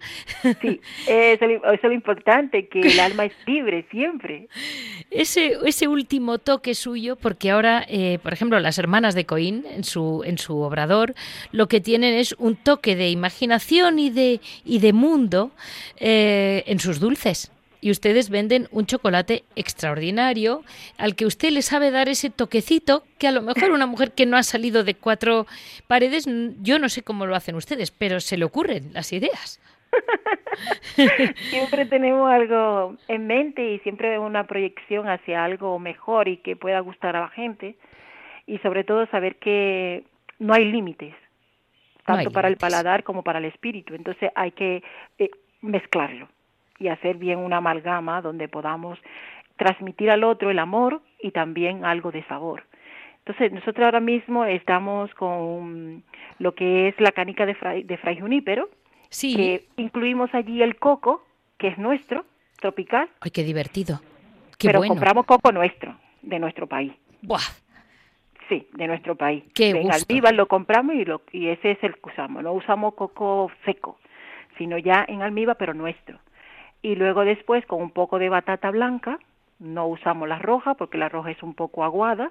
[0.62, 4.46] Sí, eso es lo importante, que el alma es libre siempre.
[5.10, 9.84] Ese, ese último toque suyo, porque ahora, eh, por ejemplo, las hermanas de Coín, en
[9.84, 11.14] su, en su obrador,
[11.52, 15.52] lo que tienen es un toque de imaginación y de, y de mundo
[15.98, 20.62] eh, en sus dulces y ustedes venden un chocolate extraordinario
[20.98, 24.26] al que usted le sabe dar ese toquecito que a lo mejor una mujer que
[24.26, 25.46] no ha salido de cuatro
[25.86, 26.26] paredes,
[26.60, 29.60] yo no sé cómo lo hacen ustedes, pero se le ocurren las ideas.
[31.50, 36.80] siempre tenemos algo en mente y siempre una proyección hacia algo mejor y que pueda
[36.80, 37.76] gustar a la gente.
[38.46, 40.04] Y sobre todo saber que
[40.38, 41.14] no hay límites
[42.04, 43.94] tanto para el paladar como para el espíritu.
[43.94, 44.82] Entonces hay que
[45.18, 46.28] eh, mezclarlo
[46.78, 48.98] y hacer bien una amalgama donde podamos
[49.56, 52.64] transmitir al otro el amor y también algo de sabor.
[53.18, 56.04] Entonces, nosotros ahora mismo estamos con
[56.38, 58.68] lo que es la canica de Fray, de Fray Junípero,
[59.08, 59.34] sí.
[59.34, 61.24] que incluimos allí el coco,
[61.58, 62.24] que es nuestro,
[62.60, 63.08] tropical.
[63.20, 64.00] ¡Ay, qué divertido!
[64.58, 64.94] Qué pero bueno.
[64.94, 66.92] compramos coco nuestro, de nuestro país.
[67.22, 67.40] ¡Buah!
[68.48, 69.42] Sí, de nuestro país.
[69.54, 72.44] ¡Qué en Almíbar lo compramos y, lo, y ese es el que usamos.
[72.44, 73.98] No usamos coco seco,
[74.56, 76.20] sino ya en almíbar, pero nuestro
[76.82, 79.18] y luego después con un poco de batata blanca,
[79.58, 82.30] no usamos la roja porque la roja es un poco aguada,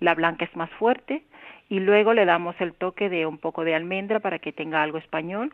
[0.00, 1.24] la blanca es más fuerte
[1.68, 4.98] y luego le damos el toque de un poco de almendra para que tenga algo
[4.98, 5.52] español.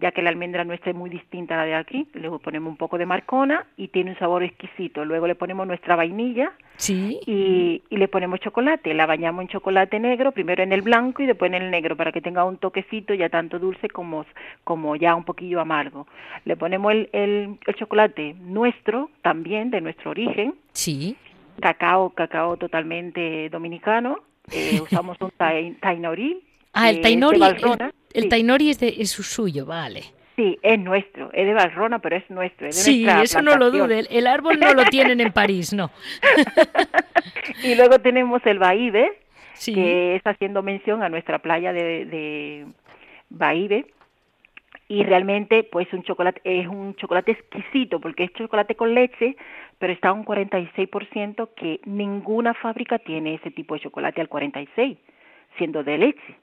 [0.00, 2.08] Ya que la almendra nuestra es muy distinta a la de aquí.
[2.14, 5.04] Luego ponemos un poco de marcona y tiene un sabor exquisito.
[5.04, 7.18] Luego le ponemos nuestra vainilla sí.
[7.26, 8.94] y, y, le ponemos chocolate.
[8.94, 12.12] La bañamos en chocolate negro, primero en el blanco y después en el negro, para
[12.12, 14.24] que tenga un toquecito ya tanto dulce como,
[14.64, 16.06] como ya un poquillo amargo.
[16.44, 20.54] Le ponemos el, el, el chocolate nuestro, también de nuestro origen.
[20.72, 21.16] Sí.
[21.60, 24.20] Cacao, cacao totalmente dominicano.
[24.52, 25.32] Eh, usamos un
[25.80, 26.47] tainori.
[26.72, 28.28] Ah, el tainori, el, el sí.
[28.28, 30.04] tainori es, de, es suyo, vale.
[30.36, 32.68] Sí, es nuestro, es de Valrona, pero es nuestro.
[32.68, 35.72] Es de sí, eso no lo dude, el, el, árbol no lo tienen en París,
[35.72, 35.90] no.
[37.64, 39.18] y luego tenemos el Baíbe,
[39.54, 39.74] sí.
[39.74, 42.66] que está haciendo mención a nuestra playa de, de
[43.30, 43.86] Baíbe,
[44.88, 49.36] y realmente pues un chocolate es un chocolate exquisito porque es chocolate con leche
[49.78, 54.96] pero está a un 46% que ninguna fábrica tiene ese tipo de chocolate al 46
[55.58, 56.36] siendo de leche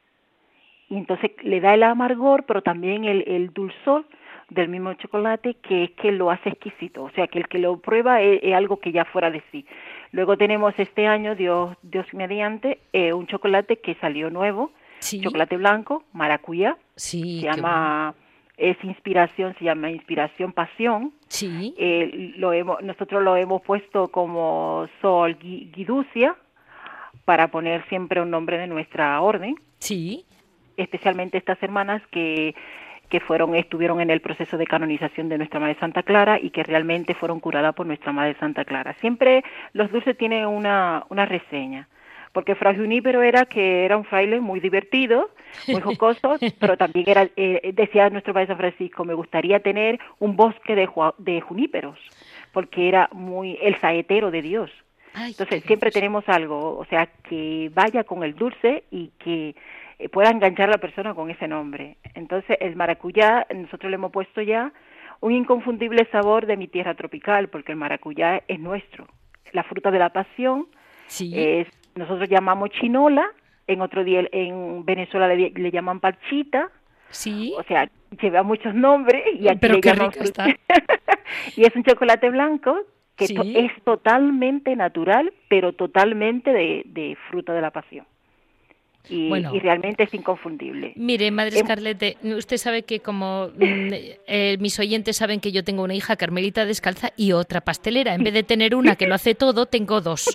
[0.90, 4.06] y entonces le da el amargor pero también el, el dulzor
[4.50, 7.80] del mismo chocolate que es que lo hace exquisito o sea que el que lo
[7.80, 9.66] prueba es, es algo que ya fuera de sí
[10.12, 15.22] luego tenemos este año Dios Dios mediante eh, un chocolate que salió nuevo sí.
[15.22, 18.14] chocolate blanco maracuyá sí, se llama
[18.58, 21.14] es inspiración, se llama inspiración pasión.
[21.28, 21.74] Sí.
[21.78, 26.36] Eh, lo hemos, nosotros lo hemos puesto como Sol Guiducia
[27.26, 29.56] para poner siempre un nombre de nuestra orden.
[29.80, 30.26] Sí.
[30.78, 32.56] Especialmente estas hermanas que
[33.10, 36.64] que fueron estuvieron en el proceso de canonización de nuestra Madre Santa Clara y que
[36.64, 38.96] realmente fueron curadas por nuestra Madre Santa Clara.
[39.00, 41.88] Siempre los dulces tienen una, una reseña
[42.36, 45.30] porque Fray Junípero era que era un fraile muy divertido,
[45.70, 50.36] muy jocoso, pero también era, eh, decía nuestro padre San Francisco, me gustaría tener un
[50.36, 51.98] bosque de, de juníperos,
[52.52, 54.70] porque era muy el saetero de Dios.
[55.18, 59.56] Entonces siempre tenemos algo, o sea, que vaya con el dulce y que
[60.12, 61.98] pueda enganchar a la persona con ese nombre.
[62.14, 64.72] Entonces el maracuyá, nosotros le hemos puesto ya
[65.22, 69.08] un inconfundible sabor de mi tierra tropical, porque el maracuyá es nuestro.
[69.54, 70.68] La fruta de la pasión
[71.08, 71.32] sí.
[71.36, 73.26] es nosotros llamamos chinola,
[73.68, 76.70] en otro día en Venezuela le, le llaman parchita.
[77.10, 77.54] Sí.
[77.58, 77.90] O sea,
[78.22, 80.48] lleva muchos nombres y aquí Pero le qué está.
[81.56, 82.78] y es un chocolate blanco
[83.16, 83.36] que Sí.
[83.36, 88.06] to es totalmente natural, pero totalmente de, de fruta de la pasión.
[89.10, 89.54] Y, Bueno.
[89.54, 90.94] y realmente es inconfundible.
[90.96, 93.90] Mire, Madre Escarlete, usted sabe que como mm,
[94.28, 98.14] eh, mis oyentes saben que yo tengo una hija Carmelita descalza y otra pastelera.
[98.14, 100.26] En vez de tener una que lo hace todo, tengo dos,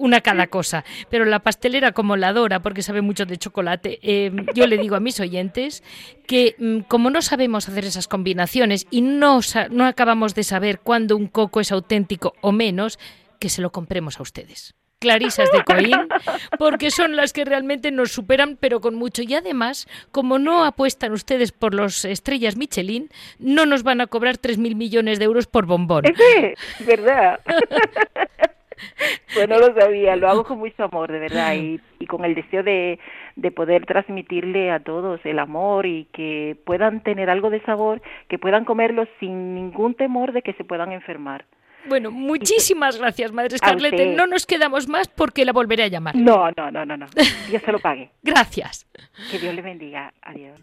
[0.00, 0.84] una cada cosa.
[1.10, 4.96] Pero la pastelera, como la adora, porque sabe mucho de chocolate, eh, yo le digo
[4.96, 5.82] a mis oyentes
[6.26, 9.40] que mm, como no sabemos hacer esas combinaciones y no,
[9.70, 12.98] no acabamos de saber cuándo un coco es auténtico o menos,
[13.38, 14.77] que se lo compremos a ustedes.
[14.98, 15.90] Clarisas de Coín,
[16.58, 19.22] porque son las que realmente nos superan, pero con mucho.
[19.22, 24.36] Y además, como no apuestan ustedes por los estrellas Michelin, no nos van a cobrar
[24.36, 26.04] 3.000 millones de euros por bombón.
[26.04, 27.40] Ese, ¿verdad?
[29.34, 32.34] pues no lo sabía, lo hago con mucho amor, de verdad, y, y con el
[32.34, 32.98] deseo de,
[33.36, 38.38] de poder transmitirle a todos el amor y que puedan tener algo de sabor, que
[38.38, 41.44] puedan comerlo sin ningún temor de que se puedan enfermar.
[41.88, 44.16] Bueno, muchísimas gracias, Madre usted.
[44.16, 46.14] No nos quedamos más porque la volveré a llamar.
[46.16, 47.06] No, no, no, no, no.
[47.48, 48.10] Dios se lo pague.
[48.22, 48.86] Gracias.
[49.30, 50.12] Que Dios le bendiga.
[50.22, 50.60] Adiós.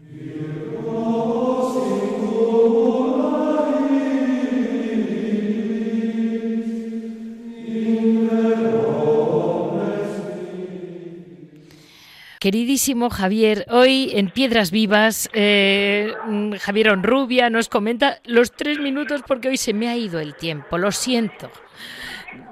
[12.50, 19.22] Queridísimo Javier, hoy en Piedras Vivas, eh, mm, Javier Onrubia nos comenta los tres minutos
[19.26, 21.50] porque hoy se me ha ido el tiempo, lo siento.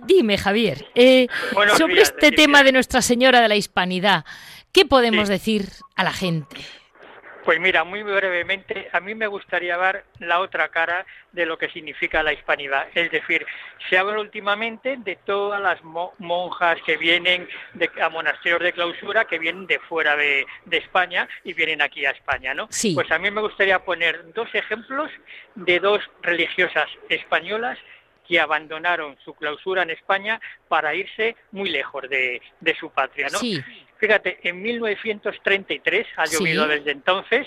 [0.05, 1.29] Dime, Javier, eh,
[1.79, 4.25] sobre días, este tema de Nuestra Señora de la Hispanidad,
[4.73, 5.35] ¿qué podemos Sí.
[5.35, 6.57] decir a la gente?
[7.45, 11.69] Pues mira, muy brevemente, a mí me gustaría ver la otra cara de lo que
[11.69, 12.87] significa la hispanidad.
[12.95, 13.45] Es decir,
[13.91, 19.27] se habla últimamente de todas las mo- monjas que vienen de, a monasterios de clausura,
[19.27, 22.67] que vienen de fuera de, de España y vienen aquí a España, ¿no?
[22.71, 22.95] Sí.
[22.95, 25.11] Pues a mí me gustaría poner dos ejemplos
[25.55, 27.79] de dos religiosas españolas
[28.27, 33.39] que abandonaron su clausura en España para irse muy lejos de, de su patria, ¿no?
[33.39, 33.63] Sí,
[33.99, 36.37] Fíjate, en 1933, ha Sí.
[36.39, 37.47] llovido desde entonces,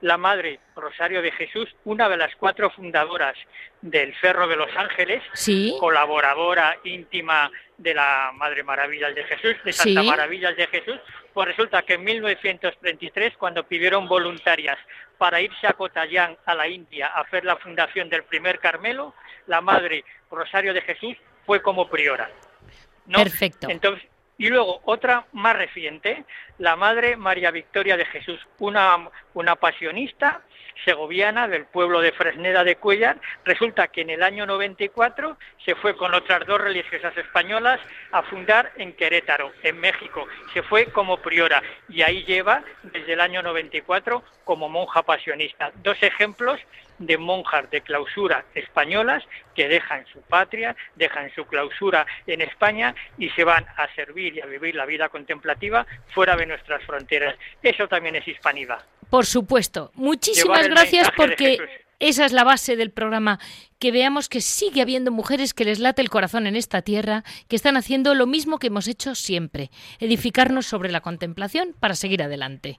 [0.00, 3.36] la Madre Rosario de Jesús, una de las cuatro fundadoras
[3.82, 9.72] del Ferro de Los Ángeles, sí, colaboradora íntima de la Madre Maravillas de Jesús, de
[9.74, 10.06] Santa Sí.
[10.06, 10.98] Maravillas de Jesús,
[11.34, 14.78] pues resulta que en 1933, cuando pidieron voluntarias
[15.20, 19.12] para irse a Cotayán, a la India, a hacer la fundación del primer Carmelo,
[19.48, 21.14] la Madre Rosario de Jesús
[21.44, 22.30] fue como priora.
[23.04, 23.18] ¿no?
[23.18, 23.68] Perfecto.
[23.68, 24.08] Entonces,
[24.40, 26.24] Y luego otra más reciente,
[26.56, 30.40] la Madre María Victoria de Jesús, una, una pasionista
[30.82, 33.20] segoviana del pueblo de Fresneda de Cuellar.
[33.44, 37.80] Resulta que en el año 94 se fue con otras dos religiosas españolas
[38.12, 40.26] a fundar en Querétaro, en México.
[40.54, 45.70] Se fue como priora y ahí lleva desde el año 94 como monja pasionista.
[45.82, 46.58] Dos ejemplos
[47.00, 49.24] de monjas de clausura españolas
[49.56, 54.40] que dejan su patria, dejan su clausura en España y se van a servir y
[54.40, 57.34] a vivir la vida contemplativa fuera de nuestras fronteras.
[57.62, 58.84] Eso también es hispanidad.
[59.08, 59.90] Por supuesto.
[59.94, 61.58] Muchísimas gracias porque
[62.00, 63.38] esa es la base del programa,
[63.78, 67.56] que veamos que sigue habiendo mujeres que les late el corazón en esta tierra, que
[67.56, 69.70] están haciendo lo mismo que hemos hecho siempre,
[70.00, 72.78] edificarnos sobre la contemplación para seguir adelante.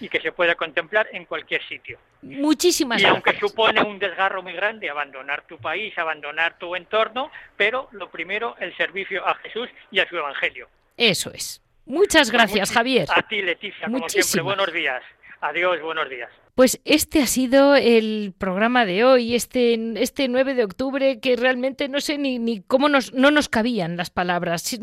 [0.00, 1.98] Y que se pueda contemplar en cualquier sitio.
[2.22, 3.10] Muchísimas gracias.
[3.10, 8.10] Y aunque supone un desgarro muy grande abandonar tu país, abandonar tu entorno, pero lo
[8.10, 10.68] primero, el servicio a Jesús y a su Evangelio.
[10.96, 11.62] Eso es.
[11.86, 13.08] Muchas gracias, Javier.
[13.10, 14.42] A ti, Leticia, como siempre.
[14.42, 15.02] Buenos días.
[15.40, 16.30] Adiós, buenos días.
[16.58, 21.88] Pues este ha sido el programa de hoy, este, este 9 de octubre, que realmente
[21.88, 24.76] no sé ni, cómo nos, no nos cabían las palabras.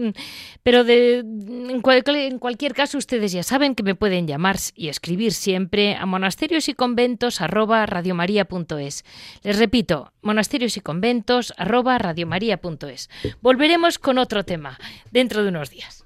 [0.63, 5.95] Pero de, en, cualquier caso, ustedes ya saben que me pueden llamar y escribir siempre
[5.95, 9.03] a monasterios y conventos arroba radiomaria.es.
[9.43, 11.53] Les repito, monasterios y conventos.
[13.41, 14.79] Volveremos con otro tema
[15.11, 16.05] dentro de unos días.